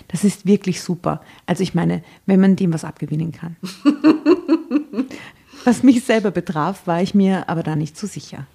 [0.09, 1.21] Das ist wirklich super.
[1.47, 3.57] Also ich meine, wenn man dem was abgewinnen kann.
[5.65, 8.47] Was mich selber betraf, war ich mir aber da nicht so sicher.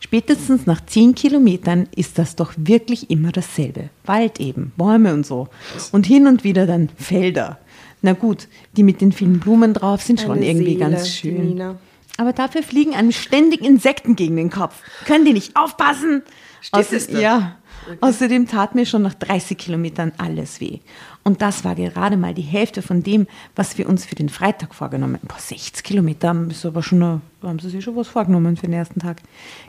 [0.00, 3.90] Spätestens nach zehn Kilometern ist das doch wirklich immer dasselbe.
[4.04, 5.48] Wald eben, Bäume und so.
[5.92, 7.58] Und hin und wieder dann Felder.
[8.02, 11.48] Na gut, die mit den vielen Blumen drauf sind schon Eine irgendwie Seele, ganz schön.
[11.48, 11.78] Nina.
[12.16, 14.74] Aber dafür fliegen einem ständig Insekten gegen den Kopf.
[15.06, 16.22] Können die nicht aufpassen?
[16.60, 17.56] Steht es da?
[17.88, 17.96] Ja.
[18.00, 20.80] Außerdem tat mir schon nach 30 Kilometern alles weh.
[21.22, 24.74] Und das war gerade mal die Hälfte von dem, was wir uns für den Freitag
[24.74, 25.28] vorgenommen haben.
[25.28, 28.74] Boah, 60 Kilometer ist aber schon, eine, haben sie sich schon was vorgenommen für den
[28.74, 29.22] ersten Tag.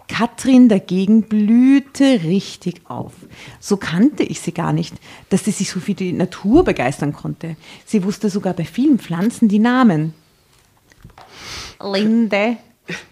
[0.07, 3.13] Katrin dagegen blühte richtig auf.
[3.59, 4.95] So kannte ich sie gar nicht,
[5.29, 7.55] dass sie sich so für die Natur begeistern konnte.
[7.85, 10.13] Sie wusste sogar bei vielen Pflanzen die Namen.
[11.81, 12.57] Linde,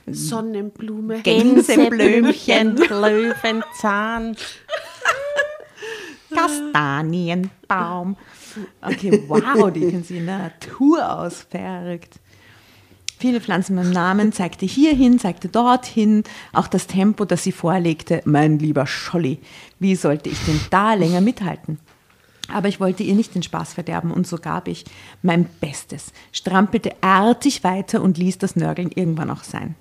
[0.08, 1.22] Sonnenblume.
[1.22, 4.36] Gänseblümchen, Löwenzahn.
[6.34, 8.18] Kastanienbaum.
[8.82, 12.20] Okay, wow, die kennen sie in der Natur aus, verrückt.
[13.20, 18.22] Viele Pflanzen mit Namen zeigte hierhin, zeigte dorthin, auch das Tempo, das sie vorlegte.
[18.26, 19.40] Mein lieber Scholli,
[19.80, 21.80] wie sollte ich denn da länger mithalten?
[22.50, 24.86] Aber ich wollte ihr nicht den Spaß verderben und so gab ich
[25.22, 29.76] mein Bestes, strampelte artig weiter und ließ das Nörgeln irgendwann auch sein.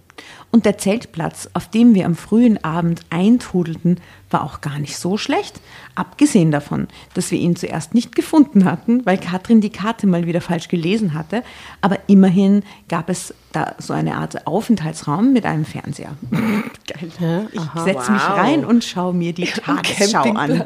[0.50, 3.98] Und der Zeltplatz, auf dem wir am frühen Abend eintrudelten,
[4.30, 5.60] war auch gar nicht so schlecht,
[5.94, 10.40] abgesehen davon, dass wir ihn zuerst nicht gefunden hatten, weil Katrin die Karte mal wieder
[10.42, 11.42] falsch gelesen hatte,
[11.80, 16.16] aber immerhin gab es da so eine Art Aufenthaltsraum mit einem Fernseher.
[16.30, 17.48] Geil.
[17.52, 18.38] Ich setze mich Wow.
[18.38, 20.64] rein und schaue mir die Tagesschau an.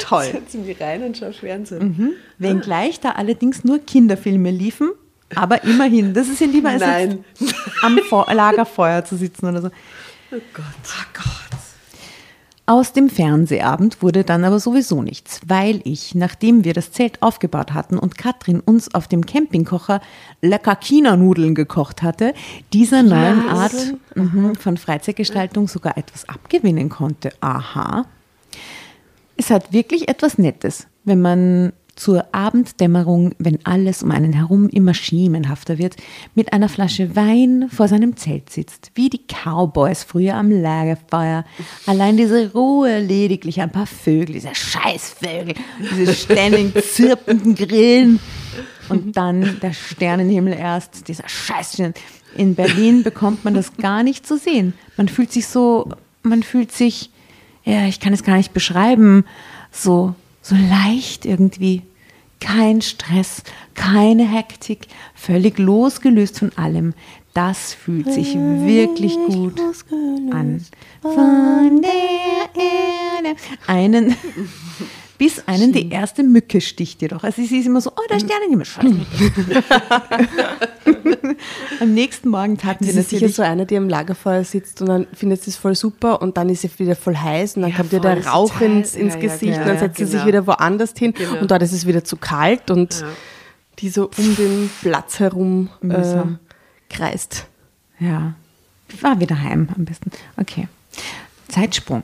[0.00, 0.24] Toll.
[0.30, 2.14] Setz mich rein und schau Fernsehen.
[2.38, 4.90] Wenngleich da allerdings nur Kinderfilme liefen,
[5.34, 7.24] aber immerhin, das ist ja lieber als Nein.
[7.82, 9.68] am Vor Lagerfeuer zu sitzen oder so.
[10.32, 10.64] Oh Gott.
[10.86, 11.42] Oh Gott.
[12.64, 17.74] Aus dem Fernsehabend wurde dann aber sowieso nichts, weil ich, nachdem wir das Zelt aufgebaut
[17.74, 20.00] hatten und Katrin uns auf dem Campingkocher
[20.40, 22.34] lecker China-Nudeln gekocht hatte,
[22.72, 23.74] dieser neuen Art
[24.14, 27.32] mhm, von Freizeitgestaltung sogar etwas abgewinnen konnte.
[27.40, 28.06] Aha.
[29.36, 34.94] Es hat wirklich etwas Nettes, wenn man zur Abenddämmerung, wenn alles um einen herum immer
[34.94, 35.96] schemenhafter wird,
[36.34, 41.44] mit einer Flasche Wein vor seinem Zelt sitzt, wie die Cowboys früher am Lagerfeuer.
[41.86, 45.54] Allein diese Ruhe, lediglich ein paar Vögel, diese Scheißvögel,
[45.96, 48.20] diese ständig zirpenden Grillen
[48.88, 51.94] und dann der Sternenhimmel erst, dieser Scheißstern.
[52.36, 54.74] In Berlin bekommt man das gar nicht zu sehen.
[54.96, 55.90] Man fühlt sich so,
[56.22, 57.10] man fühlt sich,
[57.64, 59.24] ja, ich kann es gar nicht beschreiben,
[59.70, 61.82] so, so leicht irgendwie.
[62.40, 66.92] Kein Stress, keine Hektik, völlig losgelöst von allem.
[67.34, 69.58] Das fühlt sich wirklich gut
[70.32, 70.60] an.
[71.00, 73.38] Von der Erde.
[73.68, 74.16] Einen,
[75.22, 77.22] bis einen die erste Mücke sticht jedoch.
[77.22, 78.66] Also sie ist immer so, oh, der Sternenhimmel.
[81.80, 84.80] Am nächsten Morgen taten Das wir ist sicher natürlich so einer, die am Lagerfeuer sitzt
[84.80, 87.62] und dann findet sie es voll super und dann ist sie wieder voll heiß und
[87.62, 89.78] dann Ja, kommt ihr der ist Rauch ins, ins ja, ja, Gesicht und genau, dann
[89.78, 90.26] setzt sie sich genau.
[90.26, 91.38] wieder woanders hin Genau.
[91.40, 93.06] und dort ist es wieder zu kalt und Ja.
[93.78, 96.22] die so um den Platz herum äh,
[96.92, 97.46] kreist.
[98.00, 98.34] Ja,
[99.00, 100.10] war wieder heim am besten.
[100.36, 100.66] Okay.
[101.46, 102.02] Zeitsprung.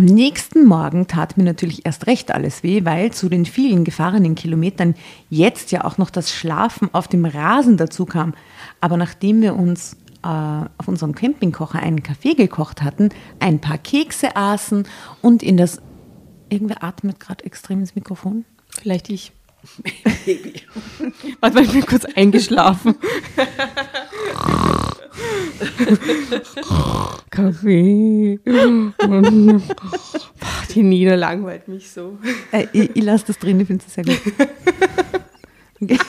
[0.00, 4.34] Am nächsten Morgen tat mir natürlich erst recht alles weh, weil zu den vielen gefahrenen
[4.34, 4.94] Kilometern
[5.28, 8.32] jetzt ja auch noch das Schlafen auf dem Rasen dazu kam.
[8.80, 13.10] Aber nachdem wir uns äh, auf unserem Campingkocher einen Kaffee gekocht hatten,
[13.40, 14.86] ein paar Kekse aßen
[15.20, 15.82] und in das...
[16.48, 18.46] Irgendwer atmet gerade extrem ins Mikrofon.
[18.70, 19.32] Vielleicht ich.
[21.40, 22.94] Warte mal, ich bin kurz eingeschlafen.
[27.30, 28.38] Kaffee.
[28.44, 29.22] Boah,
[30.74, 32.18] Die Nina langweilt mich so.
[32.52, 34.20] Äh, ich ich lasse das drin, ich finde es sehr gut.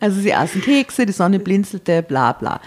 [0.00, 2.60] Also sie aßen Kekse, die Sonne blinzelte, bla bla.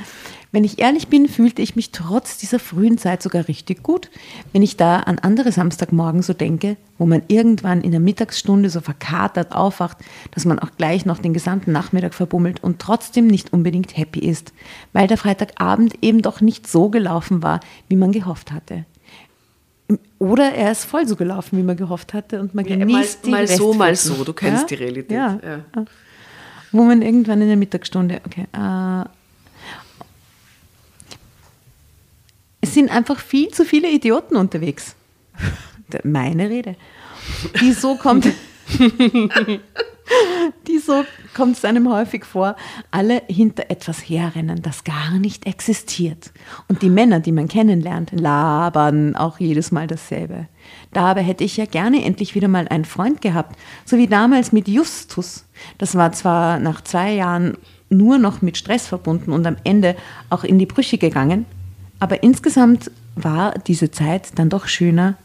[0.56, 4.10] Wenn ich ehrlich bin, fühlte ich mich trotz dieser frühen Zeit sogar richtig gut.
[4.54, 8.80] Wenn ich da an andere Samstagmorgen so denke, wo man irgendwann in der Mittagsstunde so
[8.80, 9.98] verkatert aufwacht,
[10.32, 14.54] dass man auch gleich noch den gesamten Nachmittag verbummelt und trotzdem nicht unbedingt happy ist,
[14.94, 18.86] weil der Freitagabend eben doch nicht so gelaufen war, wie man gehofft hatte.
[20.20, 23.46] Oder er ist voll so gelaufen, wie man gehofft hatte und man Ja, genießt mal,
[23.46, 24.24] die mal so, mal so.
[24.24, 24.68] Du kennst Ja?
[24.78, 25.12] die Realität.
[25.12, 25.38] Ja.
[25.44, 25.86] Ja.
[26.72, 29.04] Wo man irgendwann in der Mittagsstunde, okay, äh,
[32.66, 34.96] es sind einfach viel zu viele Idioten unterwegs.
[36.04, 36.76] Meine Rede.
[37.62, 38.26] Die so kommt,
[40.68, 40.82] die
[41.36, 42.56] kommt es einem häufig vor,
[42.90, 46.32] alle hinter etwas herrennen, das gar nicht existiert.
[46.68, 50.48] Und die Männer, die man kennenlernt, labern auch jedes Mal dasselbe.
[50.92, 54.68] Dabei hätte ich ja gerne endlich wieder mal einen Freund gehabt, so wie damals mit
[54.68, 55.46] Justus.
[55.78, 57.58] Das war zwar nach zwei Jahren
[57.90, 59.96] nur noch mit Stress verbunden und am Ende
[60.32, 61.46] auch in die Brüche gegangen,
[62.00, 65.16] Aber insgesamt war diese Zeit dann doch schöner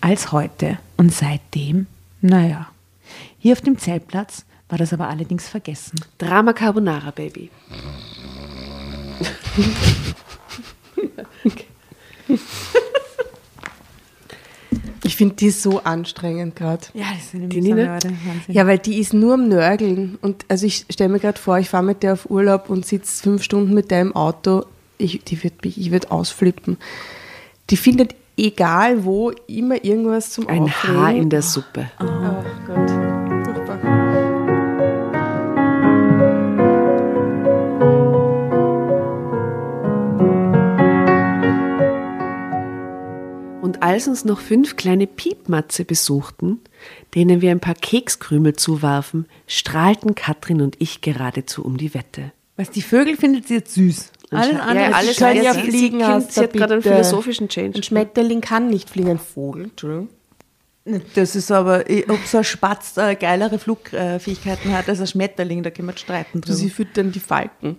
[0.00, 0.78] als heute.
[0.96, 1.86] Und seitdem,
[2.20, 2.68] naja,
[3.38, 6.00] hier auf dem Zeltplatz war das aber allerdings vergessen.
[6.18, 7.50] Drama Carbonara, Baby.
[15.04, 16.84] Ich finde die so anstrengend gerade.
[16.92, 17.98] Ja, das sind Die Nina?
[18.46, 20.18] Ja, weil die ist nur am Nörgeln.
[20.20, 23.22] Und also ich stelle mir gerade vor, ich fahre mit der auf Urlaub und sitze
[23.22, 24.66] fünf Stunden mit der im Auto.
[24.98, 26.76] Ich, die wird mich, ich würde ausflippen.
[27.70, 30.96] Die findet egal wo immer irgendwas zum Ein Aufregen.
[30.96, 31.90] Haar in der Suppe.
[32.00, 32.04] Oh
[32.66, 32.90] Gott.
[33.46, 33.78] Furchtbar.
[43.60, 46.60] Und als uns noch fünf kleine Piepmatze besuchten,
[47.14, 52.32] denen wir ein paar Kekskrümel zuwarfen, strahlten Katrin und ich geradezu um die Wette.
[52.56, 54.10] Was die Vögel findet sie jetzt süß.
[54.30, 55.60] Alles Ja, andere alles weiß ja sie.
[55.62, 57.78] fliegen, sie, kind, sie hat gerade einen philosophischen Change.
[57.78, 59.64] Ein Schmetterling kann nicht fliegen, ein Vogel.
[59.64, 60.08] Entschuldigung.
[61.14, 65.70] Das ist aber, ob so ein Spatz äh, geilere Flugfähigkeiten hat als ein Schmetterling, da
[65.70, 67.78] können wir streiten Du, sie füttern die Falken.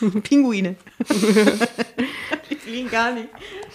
[0.24, 0.74] Pinguine.
[2.66, 3.28] fliegen gar nicht.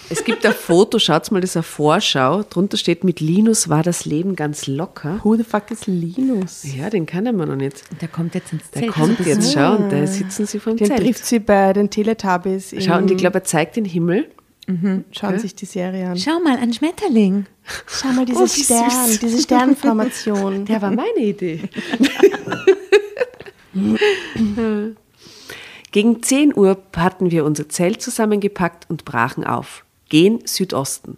[0.09, 2.43] Es gibt ein Foto, schaut mal, das ist eine Vorschau.
[2.43, 5.19] Drunter steht, mit Linus war das Leben ganz locker.
[5.23, 6.63] Who the fuck is Linus?
[6.75, 7.83] Ja, den kennen wir noch nicht.
[8.01, 8.93] Der kommt jetzt ins Der Zelt.
[8.93, 10.99] kommt jetzt, schau, und da sitzen sie vor dem Den Zelt.
[11.01, 12.75] trifft sie bei den Teletubbies.
[12.79, 14.29] Schau, und ich glaube, er zeigt den Himmel.
[15.11, 16.17] schauen sich die Serie an.
[16.17, 17.45] Schau mal, ein Schmetterling.
[17.87, 19.19] Schau mal, Oh, wie süß.
[19.19, 20.65] diese Sternformation.
[20.71, 21.61] Der war meine Idee.
[25.91, 29.83] Gegen 10 Uhr hatten wir unser Zelt zusammengepackt und brachen auf.
[30.07, 31.17] Gehen Südosten.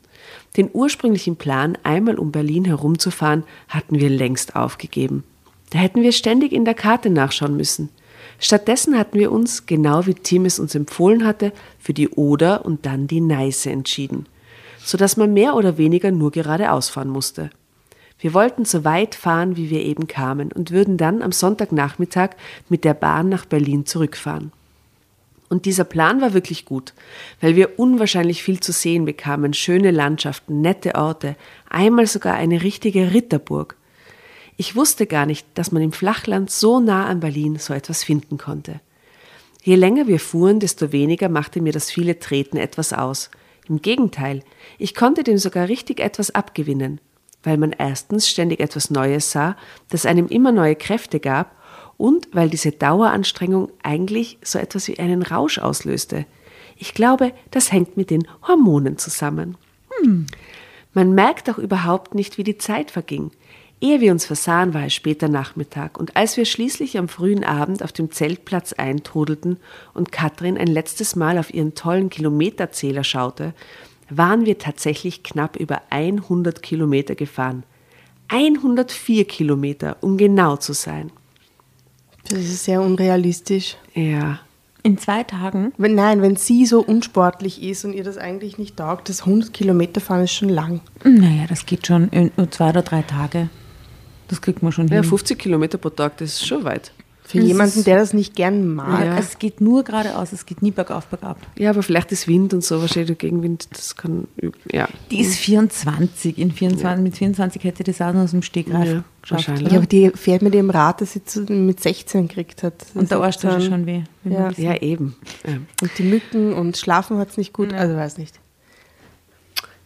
[0.57, 5.23] Den ursprünglichen Plan, einmal um Berlin herumzufahren, hatten wir längst aufgegeben.
[5.69, 7.89] Da hätten wir ständig in der Karte nachschauen müssen.
[8.39, 12.87] Stattdessen hatten wir uns, genau wie Tim es uns empfohlen hatte, für die Oder und
[12.87, 14.25] dann die Neiße entschieden,
[14.83, 17.51] sodass man mehr oder weniger nur geradeaus fahren musste.
[18.17, 22.31] Wir wollten so weit fahren, wie wir eben kamen und würden dann am Sonntagnachmittag
[22.69, 24.51] mit der Bahn nach Berlin zurückfahren.
[25.53, 26.95] Und dieser Plan war wirklich gut,
[27.39, 31.35] weil wir unwahrscheinlich viel zu sehen bekamen, schöne Landschaften, nette Orte,
[31.69, 33.75] einmal sogar eine richtige Ritterburg.
[34.57, 38.39] Ich wusste gar nicht, dass man im Flachland so nah an Berlin so etwas finden
[38.39, 38.81] konnte.
[39.61, 43.29] Je länger wir fuhren, desto weniger machte mir das viele Treten etwas aus.
[43.69, 44.41] Im Gegenteil,
[44.79, 46.99] ich konnte dem sogar richtig etwas abgewinnen,
[47.43, 49.55] weil man erstens ständig etwas Neues sah,
[49.89, 51.55] das einem immer neue Kräfte gab,
[52.03, 56.25] und weil diese Daueranstrengung eigentlich so etwas wie einen Rausch auslöste.
[56.75, 59.55] Ich glaube, das hängt mit den Hormonen zusammen.
[60.93, 63.31] Man merkt auch überhaupt nicht, wie die Zeit verging.
[63.79, 67.81] Ehe wir uns versahen, war es später Nachmittag, und als wir schließlich am frühen Abend
[67.81, 69.55] auf dem Zeltplatz eintrudelten
[69.93, 73.53] und Katrin ein letztes Mal auf ihren tollen Kilometerzähler schaute,
[74.09, 77.63] waren wir tatsächlich knapp über 100 Kilometer gefahren.
[78.27, 81.09] 104 Kilometer, um genau zu sein.
[82.33, 83.77] Das ist sehr unrealistisch.
[83.93, 84.39] Ja,
[84.81, 85.71] In zwei Tagen.
[85.77, 89.53] Wenn, nein, wenn sie so unsportlich ist und ihr das eigentlich nicht taugt, das 100
[89.53, 90.81] Kilometer fahren ist schon lang.
[91.03, 93.49] Naja, das geht schon in nur zwei oder drei Tage.
[94.29, 95.03] Das kriegt man schon ja hin.
[95.03, 96.91] 50 Kilometer pro Tag, das ist schon weit.
[97.33, 99.03] Für Das jemanden, der das nicht gern mag.
[99.05, 99.17] Ja.
[99.17, 101.37] Es geht nur geradeaus, es geht nie bergauf, bergab.
[101.57, 104.27] Ja, aber vielleicht ist Wind und so, wahrscheinlich der Gegenwind, das kann,
[104.71, 104.87] ja.
[105.09, 106.37] Die ist 24.
[106.37, 109.47] In 24 Mit 24 hätte das auch noch aus dem Stegreif Ja, geschafft.
[109.47, 109.71] wahrscheinlich.
[109.71, 112.75] Ja, aber die fährt mit dem Rad, das sie zu- mit 16 gekriegt hat.
[112.93, 114.03] Und der Arsch tut schon weh.
[114.25, 114.49] Ja.
[114.49, 115.15] das- Ja, eben.
[115.43, 115.53] Ja.
[115.81, 118.39] Und die Mücken und Schlafen hat es nicht gut, also weiß nicht.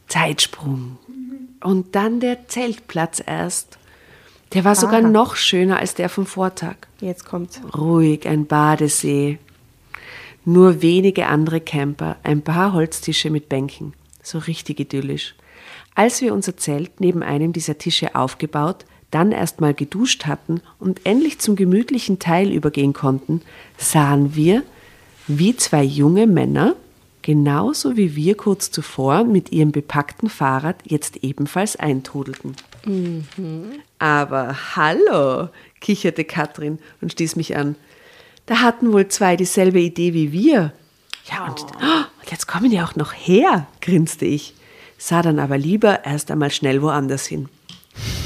[0.08, 0.98] Zeitsprung.
[1.64, 3.78] Und dann der Zeltplatz erst.
[4.54, 5.08] Der war sogar Aha.
[5.10, 6.76] noch schöner als der vom Vortag.
[7.00, 7.62] Jetzt kommt's.
[7.78, 9.40] Ruhig, ein Badesee.
[10.46, 13.94] Nur wenige andere Camper, ein paar Holztische mit Bänken.
[14.24, 15.36] So richtig idyllisch.
[15.96, 21.40] Als wir unser Zelt neben einem dieser Tische aufgebaut, dann erstmal geduscht hatten und endlich
[21.40, 23.42] zum gemütlichen Teil übergehen konnten,
[23.78, 24.64] sahen wir,
[25.28, 26.76] wie zwei junge Männer,
[27.22, 32.56] genauso wie wir kurz zuvor mit ihrem bepackten Fahrrad jetzt ebenfalls eintrudelten.
[34.00, 35.50] Aber hallo,
[35.82, 37.76] kicherte Katrin und stieß mich an.
[38.46, 40.74] Da hatten wohl zwei dieselbe Idee wie wir.
[41.30, 44.56] Ja, und, oh, und jetzt kommen die auch noch her, grinste ich,
[44.98, 47.50] sah dann aber lieber erst einmal schnell woanders hin.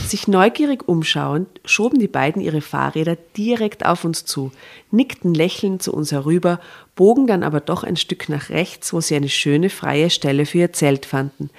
[0.05, 4.51] Sich neugierig umschauend, schoben die beiden ihre Fahrräder direkt auf uns zu,
[4.91, 6.59] nickten lächelnd zu uns herüber,
[6.95, 10.57] bogen dann aber doch ein Stück nach rechts, wo sie eine schöne freie Stelle für
[10.57, 11.49] ihr Zelt fanden,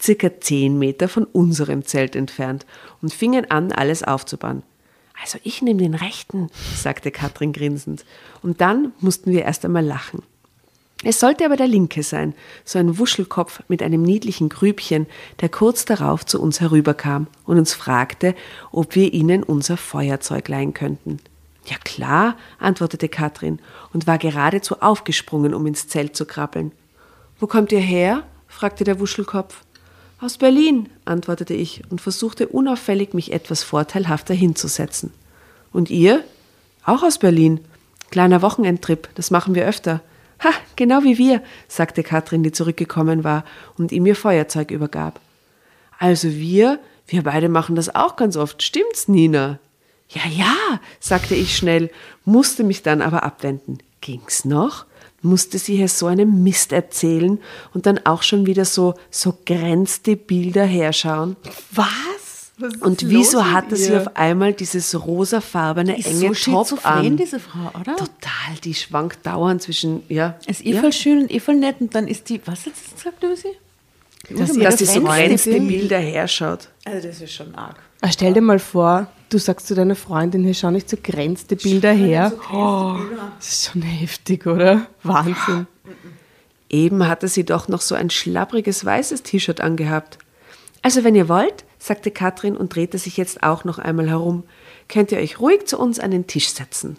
[0.00, 2.66] circa zehn Meter von unserem Zelt entfernt,
[3.00, 4.62] und fingen an, alles aufzubauen.
[5.22, 8.04] Also ich nehme den rechten, sagte Katrin grinsend.
[8.42, 10.22] Und dann mussten wir erst einmal lachen.
[11.04, 15.06] Es sollte aber der linke sein, so ein Wuschelkopf mit einem niedlichen Grübchen,
[15.40, 18.34] der kurz darauf zu uns herüberkam und uns fragte,
[18.70, 21.18] ob wir ihnen unser Feuerzeug leihen könnten.
[21.66, 23.60] Ja klar, antwortete Katrin
[23.92, 26.72] und war geradezu aufgesprungen, um ins Zelt zu krabbeln.
[27.38, 28.24] Wo kommt ihr her?
[28.46, 29.64] fragte der Wuschelkopf.
[30.22, 35.12] Aus Berlin, antwortete ich und versuchte unauffällig, mich etwas vorteilhafter hinzusetzen.
[35.72, 36.22] Und ihr?
[36.84, 37.58] Auch aus Berlin.
[38.12, 40.00] Kleiner Wochenendtrip, das machen wir öfter.
[40.44, 43.44] Ha, genau wie wir, sagte Katrin, die zurückgekommen war
[43.76, 45.18] und ihm ihr Feuerzeug übergab.
[45.98, 49.58] Also wir, wir beide machen das auch ganz oft, stimmt's, Nina?
[50.08, 51.90] Ja, ja, sagte ich schnell,
[52.24, 53.78] musste mich dann aber abwenden.
[54.00, 54.86] Ging's noch?
[55.22, 57.38] Musste sie hier so einen Mist erzählen
[57.74, 61.36] und dann auch schon wieder so, so grenzte Bilder herschauen?
[61.70, 62.52] Was?
[62.58, 66.64] Was ist Und los wieso mit hatte sie auf einmal dieses rosafarbene ist enge so
[66.64, 67.16] Top an?
[67.16, 67.96] diese Frau, oder?
[67.96, 70.38] Total, die schwankt dauernd zwischen, ja.
[70.46, 70.80] Ist eh ja.
[70.80, 73.56] voll schön und eh voll nett und dann ist die, was hat sie gesagt, Lucy?
[74.30, 76.68] dass, ihre dass sie so grenzte Bilder herschaut.
[76.84, 77.76] Also das ist schon arg.
[78.10, 81.92] Stell dir mal vor, du sagst zu deiner Freundin, hier schau nicht so grenzte Bilder
[81.92, 82.32] her.
[82.52, 82.96] Oh,
[83.36, 84.86] das ist schon heftig, oder?
[85.02, 85.66] Wahnsinn.
[86.68, 90.18] Eben hatte sie doch noch so ein schlappriges weißes T-Shirt angehabt.
[90.80, 94.44] Also wenn ihr wollt, sagte Katrin und drehte sich jetzt auch noch einmal herum,
[94.88, 96.96] könnt ihr euch ruhig zu uns an den Tisch setzen.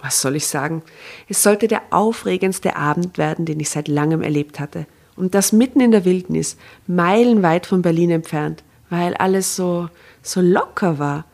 [0.00, 0.82] Was soll ich sagen?
[1.28, 4.86] Es sollte der aufregendste Abend werden, den ich seit langem erlebt hatte.
[5.16, 6.56] Und das mitten in der Wildnis,
[6.86, 9.88] meilenweit von Berlin entfernt, weil alles so,
[10.22, 11.24] so locker war.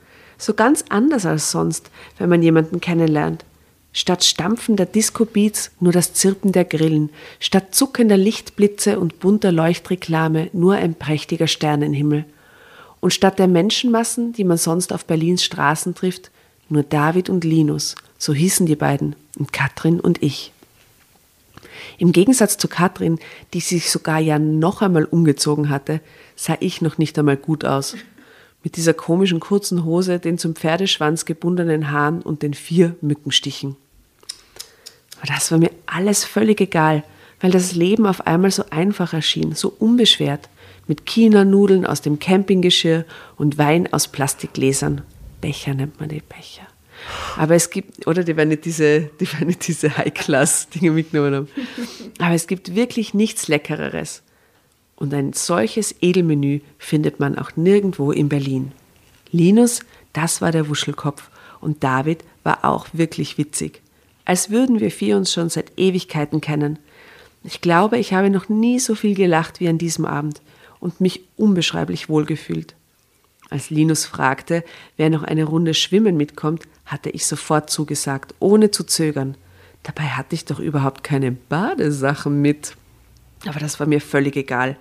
[0.45, 3.47] So ganz anders als sonst, wenn man jemanden kennenlernt.
[3.95, 7.09] Statt stampfender Disco-Beats nur das Zirpen der Grillen,
[7.40, 12.26] statt zuckender Lichtblitze und bunter Leuchtreklame nur ein prächtiger Sternenhimmel.
[13.01, 16.30] Und statt der Menschenmassen, die man sonst auf Berlins Straßen trifft,
[16.68, 20.53] nur David und Linus, so hießen die beiden, und Katrin und ich.
[21.97, 23.18] Im Gegensatz zu Katrin,
[23.55, 26.03] die sich sogar ja noch einmal umgezogen hatte,
[26.36, 27.97] sah ich noch nicht einmal gut aus.
[28.65, 33.77] Mit dieser komischen kurzen Hose, den zum Pferdeschwanz gebundenen Haaren und den vier Mückenstichen.
[35.19, 37.05] Aber das war mir alles völlig egal,
[37.41, 40.49] weil das Leben auf einmal so einfach erschien, so unbeschwert,
[40.87, 43.05] mit China-Nudeln aus dem Campinggeschirr
[43.37, 45.03] und Wein aus Plastikgläsern.
[45.41, 46.67] Becher nennt man die Becher.
[47.37, 49.29] Aber es gibt, oder die werden nicht diese, die
[49.67, 51.49] diese High-Class-Dinge mitgenommen haben.
[52.19, 54.23] Aber es gibt wirklich nichts Leckereres.
[54.97, 58.72] Und ein solches Edelmenü findet man auch nirgendwo in Berlin.
[59.30, 59.80] Linus,
[60.12, 61.30] das war der Wuschelkopf.
[61.61, 63.80] Und David war auch wirklich witzig.
[64.24, 66.78] Als würden wir vier uns schon seit Ewigkeiten kennen.
[67.42, 70.40] Ich glaube, ich habe noch nie so viel gelacht wie an diesem Abend
[70.80, 72.74] und mich unbeschreiblich wohlgefühlt.
[73.51, 74.64] Als Linus fragte,
[74.97, 79.36] wer noch eine Runde schwimmen mitkommt, hatte ich sofort zugesagt, ohne zu zögern.
[79.82, 82.76] Dabei hatte ich doch überhaupt keine Badesachen mit.
[83.47, 84.76] Aber das war mir völlig egal.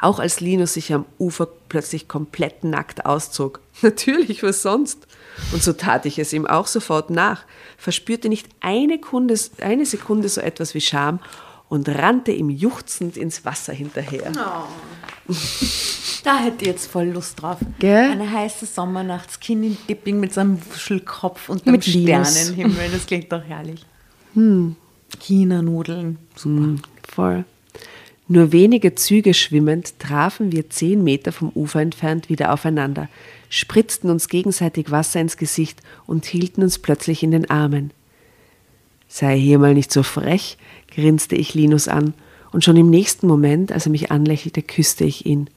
[0.00, 3.60] Auch als Linus sich am Ufer plötzlich komplett nackt auszog.
[3.82, 5.06] Natürlich, was sonst?
[5.52, 7.44] Und so tat ich es ihm auch sofort nach,
[7.78, 11.20] verspürte nicht eine, Kunde, eine Sekunde so etwas wie Scham
[11.68, 14.32] und rannte ihm juchzend ins Wasser hinterher.
[16.24, 17.58] Da hätte ich jetzt voll Lust drauf.
[17.78, 18.10] Gell?
[18.10, 22.30] Eine heiße Sommernacht, Skinny Dipping mit so einem Wuschelkopf und einem Linus.
[22.30, 22.90] Sternenhimmel.
[22.92, 23.84] Das klingt doch herrlich.
[25.20, 26.18] China-Nudeln.
[26.44, 26.76] Mm,
[27.08, 27.44] voll.
[28.28, 33.08] Nur wenige Züge schwimmend trafen wir zehn Meter vom Ufer entfernt wieder aufeinander,
[33.48, 37.92] spritzten uns gegenseitig Wasser ins Gesicht und hielten uns plötzlich in den Armen.
[39.08, 40.58] Sei hier mal nicht so frech,
[40.92, 42.14] grinste ich Linus an,
[42.52, 45.50] und schon im nächsten Moment, als er mich anlächelte, küsste ich ihn.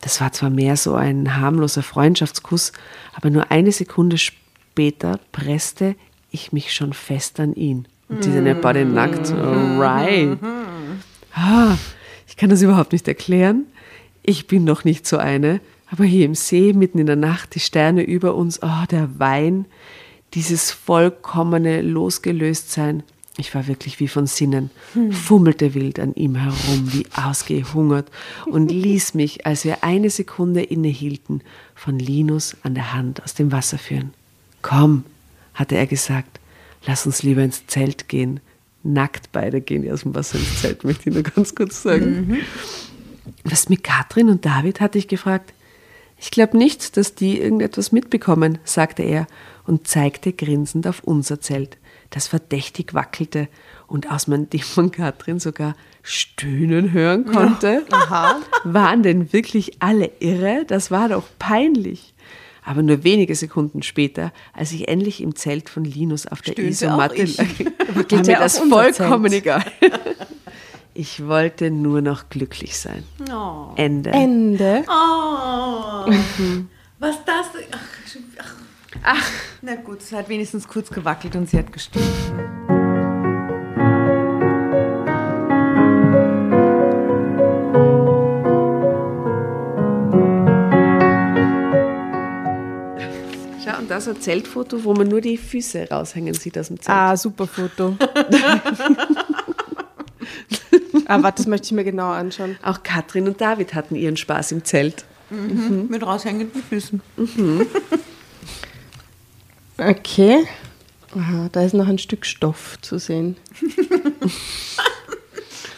[0.00, 2.72] Das war zwar mehr so ein harmloser Freundschaftskuss,
[3.14, 5.94] aber nur eine Sekunde später presste
[6.30, 7.86] ich mich schon fest an ihn.
[8.08, 9.30] Und sie sind ja beide nackt.
[9.32, 10.38] Alright.
[11.34, 11.76] Ah,
[12.30, 13.66] ich kann das überhaupt nicht erklären.
[14.22, 15.60] Ich bin noch nicht so eine.
[15.90, 19.66] Aber hier im See, mitten in der Nacht, die Sterne über uns, oh, der Wein,
[20.34, 23.02] dieses vollkommene Losgelöstsein.
[23.36, 24.70] Ich war wirklich wie von Sinnen,
[25.10, 28.08] fummelte wild an ihm herum, wie ausgehungert
[28.46, 31.42] und ließ mich, als wir eine Sekunde innehielten,
[31.74, 34.12] von Linus an der Hand aus dem Wasser führen.
[34.62, 35.04] Komm,
[35.54, 36.38] hatte er gesagt,
[36.86, 38.38] lass uns lieber ins Zelt gehen.
[38.82, 42.38] Nackt beide gehen die aus dem Wasser ins Zelt, möchte ich nur ganz kurz sagen.
[43.44, 45.52] Was mit Katrin und David, hatte ich gefragt.
[46.18, 49.26] Ich glaube nicht, dass die irgendetwas mitbekommen, sagte er
[49.66, 51.78] und zeigte grinsend auf unser Zelt,
[52.10, 53.48] das verdächtig wackelte
[53.86, 57.84] und aus man dem von Katrin sogar stöhnen hören konnte.
[58.64, 60.64] Waren denn wirklich alle irre?
[60.66, 62.14] Das war doch peinlich.
[62.64, 66.70] Aber nur wenige Sekunden später, als ich endlich im Zelt von Linus auf der Stöhnte
[66.70, 67.46] Isomatte lag,
[68.10, 69.42] war mir das vollkommen Zelt.
[69.42, 69.64] egal.
[70.92, 73.04] Ich wollte nur noch glücklich sein.
[73.32, 73.72] Oh.
[73.76, 74.10] Ende.
[74.10, 74.84] Ende.
[74.88, 76.10] Oh.
[76.98, 77.46] Was das?
[77.70, 77.78] Ach,
[78.38, 78.54] ach.
[79.04, 79.30] ach.
[79.62, 82.04] Na gut, es hat wenigstens kurz gewackelt und sie hat gestimmt.
[93.90, 96.96] Da so ein Zeltfoto, wo man nur die Füße raushängen sieht aus dem Zelt.
[96.96, 97.96] Ah, super Foto.
[101.06, 102.56] ah, warte, das möchte ich mir genau anschauen.
[102.62, 105.04] Auch Katrin und David hatten ihren Spaß im Zelt.
[105.30, 107.00] Mit raushängenden Füßen.
[109.78, 110.44] Okay.
[111.16, 113.36] Aha, da ist noch ein Stück Stoff zu sehen.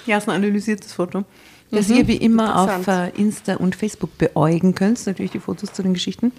[0.05, 1.25] Ja, ist ein analysiertes Foto.
[1.71, 5.07] Das ihr wie immer auf äh, Insta und Facebook beäugen könnt.
[5.07, 6.33] Natürlich die Fotos zu den Geschichten.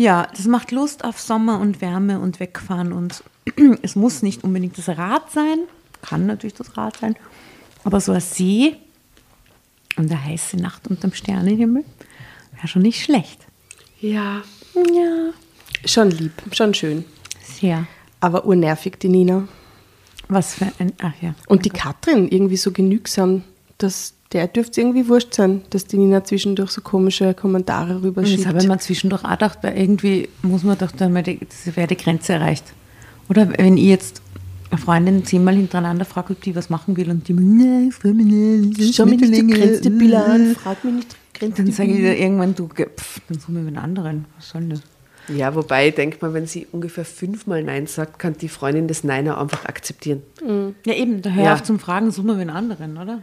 [0.00, 2.94] Ja, das macht Lust auf Sommer und Wärme und Wegfahren.
[2.94, 3.22] Und
[3.82, 5.58] es muss nicht unbedingt das Rad sein.
[6.00, 7.16] Kann natürlich das Rad sein.
[7.84, 8.76] Aber so ein See
[9.98, 11.84] und eine heiße Nacht unterm Sternenhimmel
[12.54, 13.40] wäre schon nicht schlecht.
[14.00, 14.40] Ja.
[14.74, 15.32] Ja,
[15.84, 17.04] Schon lieb, schon schön.
[17.42, 17.86] sehr.
[18.20, 19.48] Aber urnervig, die Nina.
[20.28, 20.94] Was für ein.
[21.02, 21.34] Ach ja.
[21.46, 23.44] Und die Katrin irgendwie so genügsam,
[23.76, 27.96] dass der dürfte es irgendwie wurscht sein, dass die Nina zwischendurch so komische Kommentare Und
[27.96, 28.46] das rüberschiebt.
[28.46, 31.74] habe ich mir zwischendurch auch gedacht, weil irgendwie muss man doch da mal, die, das
[31.76, 32.64] wäre die Grenze erreicht.
[33.28, 34.22] Oder wenn ich jetzt
[34.70, 38.04] eine Freundin zehnmal hintereinander frage, ob die was machen will und die mir, nein, ich
[38.04, 41.12] will mich nicht, Schau mich nicht die Schmetterlinge, grenzte Bilder an, äh." frag mich nicht
[41.12, 44.26] die grenzte Dann sage ich dir irgendwann, du, geh, pff, dann suchen wir einen anderen.
[44.36, 44.82] Was soll das?
[45.28, 49.04] Ja, wobei ich denke mal, wenn sie ungefähr fünfmal Nein sagt, kann die Freundin des
[49.04, 50.22] Neiner einfach akzeptieren.
[50.86, 51.54] Ja eben, da hör Ja.
[51.54, 53.22] auf zum Fragen, suchen wir einen anderen, oder?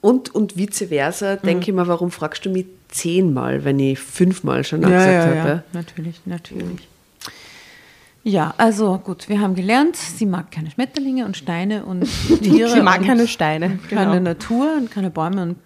[0.00, 4.62] Und, und vice versa, denke ich mal, warum fragst du mich zehnmal, wenn ich fünfmal
[4.64, 5.64] schon gesagt habe?
[5.72, 6.88] Natürlich, natürlich.
[8.22, 12.02] Ja, also gut, wir haben gelernt, sie mag keine Schmetterlinge und Steine und
[12.42, 12.70] Tiere.
[12.70, 13.78] Sie mag keine Steine.
[13.88, 14.20] keine Genau.
[14.30, 15.56] Natur und keine Bäume und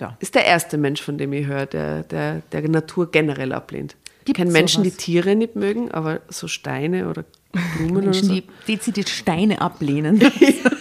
[0.00, 0.16] ja.
[0.18, 3.94] Ist der erste Mensch, von dem ich höre, der, der, der Natur generell ablehnt.
[4.18, 4.96] Ich Gibt's kenne Menschen, sowas?
[4.96, 7.24] die Tiere nicht mögen, aber so Steine oder
[7.76, 8.40] Blumen Menschen, oder so.
[8.40, 10.20] die dezidiert Steine ablehnen.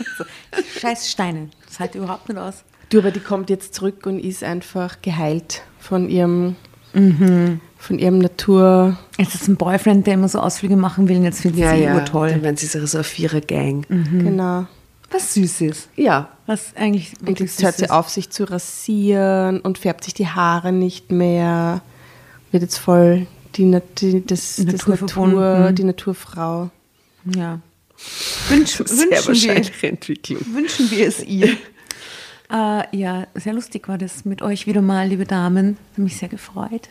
[0.80, 1.50] Scheiß Steine.
[1.68, 2.64] Das halte ich überhaupt nicht aus.
[2.92, 6.56] Du, aber die kommt jetzt zurück und ist einfach geheilt von ihrem,
[6.94, 7.62] Mhm.
[7.78, 8.98] von ihrem Natur.
[9.18, 11.84] Jetzt ist ein Boyfriend, der immer so Ausflüge machen will und jetzt findet Ja, sie
[11.84, 12.30] ja, urtoll.
[12.32, 13.86] dann werden sie so eine Vierer-Gang.
[13.88, 14.68] Genau.
[15.10, 15.88] Was Süßes.
[15.96, 20.28] Ja, Was eigentlich Und jetzt hört sie auf, sich zu rasieren und färbt sich die
[20.28, 21.82] Haare nicht mehr.
[22.52, 25.76] Wird jetzt voll die, Nat die, das, das Natur verbunden.
[25.76, 26.70] die Naturfrau.
[27.36, 27.60] Ja.
[28.50, 31.50] Wünsch, wünschen, wir, wünschen wir es ihr.
[32.52, 35.78] Äh, ja, sehr lustig war das mit euch wieder mal, liebe Damen.
[35.92, 36.90] Hat mich sehr gefreut.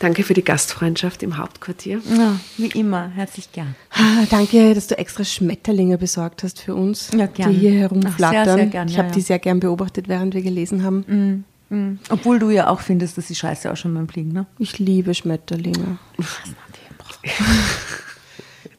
[0.00, 2.02] Danke für die Gastfreundschaft im Hauptquartier.
[2.14, 3.74] Ja, wie immer, herzlich gern.
[3.90, 7.50] Ah, danke, dass du extra Schmetterlinge besorgt hast für uns, Ja, gern.
[7.52, 8.44] die hier Ach, herumflattern.
[8.44, 9.14] sehr, sehr gern, ich ja, habe ja.
[9.14, 11.44] die sehr gern beobachtet, während wir gelesen haben.
[11.70, 11.98] Mhm.
[12.10, 14.44] Obwohl du ja auch findest, dass die Scheiße auch schon beim Fliegen, ne?
[14.58, 15.96] Ich liebe Schmetterlinge.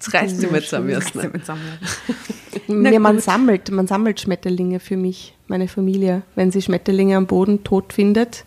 [0.06, 1.30] Jetzt reißt sie mir zusammen, Jasna.
[2.68, 6.24] Mir, man sammelt, man sammelt Schmetterlinge für mich, meine Familie.
[6.36, 8.46] Wenn sie Schmetterlinge am Boden tot findet,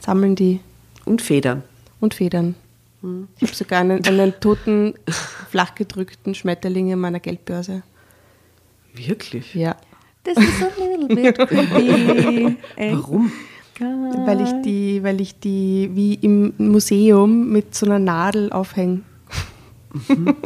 [0.00, 0.60] sammeln die
[1.04, 1.62] Und Federn.
[2.00, 2.54] und Federn.
[3.36, 4.92] Ich habe sogar einen, einen toten,
[5.50, 7.82] flachgedrückten Schmetterling in meiner Geldbörse.
[8.94, 9.54] Wirklich?
[9.54, 9.76] Ja,
[10.24, 12.56] Das ist a little bit creepy.
[12.92, 13.32] Warum?
[14.26, 19.00] weil ich die, weil ich die wie im Museum mit so einer Nadel aufhänge.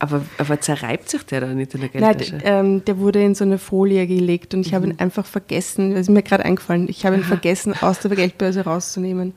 [0.00, 2.36] Aber, aber zerreibt sich der da nicht in der Nein, Geldtasche?
[2.38, 5.92] d- ähm, der wurde in so eine Folie gelegt und ich habe ihn einfach vergessen,
[5.92, 9.32] das ist mir gerade eingefallen, ich habe ihn vergessen, aus der Geldbörse rauszunehmen.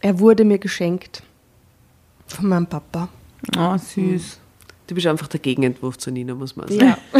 [0.00, 1.22] Er wurde mir geschenkt
[2.26, 3.08] von meinem Papa.
[3.56, 4.40] Oh, süß.
[4.88, 6.80] Du bist einfach der Gegenentwurf zu Nina, muss man sagen.
[6.80, 6.98] Ja.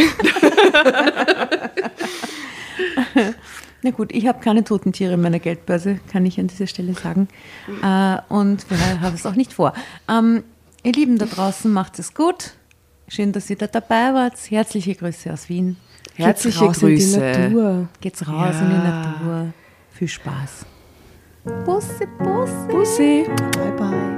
[3.81, 6.93] Na gut, ich habe keine toten Tiere in meiner Geldbörse, kann ich an dieser Stelle
[6.95, 7.27] sagen.
[7.83, 9.73] Äh, und wir haben es auch nicht vor.
[10.09, 10.43] Ähm,
[10.85, 12.53] ihr Lieben da draußen, macht es gut.
[13.07, 14.37] Schön, dass ihr da dabei wart.
[14.49, 15.77] Herzliche Grüße aus Wien.
[16.13, 17.19] Herzliche Geht's raus in die Grüße.
[17.19, 17.87] Natur.
[18.01, 19.53] Geht's raus in die Natur.
[19.91, 20.65] Viel Spaß.
[21.65, 22.67] Bussi, Bussi.
[22.69, 23.25] Bussi.
[23.53, 24.15] Bye bye.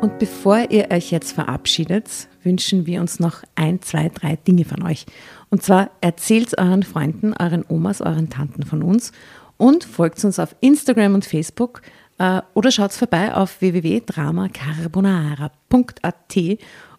[0.00, 4.82] Und bevor ihr euch jetzt verabschiedet, wünschen wir uns noch ein, zwei, drei Dinge von
[4.82, 5.06] euch.
[5.50, 9.12] Und zwar erzählt euren Freunden, euren Omas, euren Tanten von uns
[9.56, 11.82] und folgt uns auf Instagram und Facebook
[12.18, 16.36] äh, oder schaut vorbei auf www.dramacarbonara.at,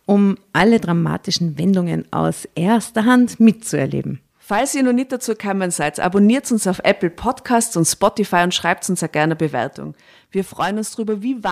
[0.06, 4.20] um alle dramatischen Wendungen aus erster Hand mitzuerleben.
[4.38, 8.54] Falls ihr noch nicht dazu gekommen seid, abonniert uns auf Apple Podcasts und Spotify und
[8.54, 9.96] schreibt uns auch gerne eine Bewertung.
[10.30, 11.50] Wir freuen uns darüber, wie wahr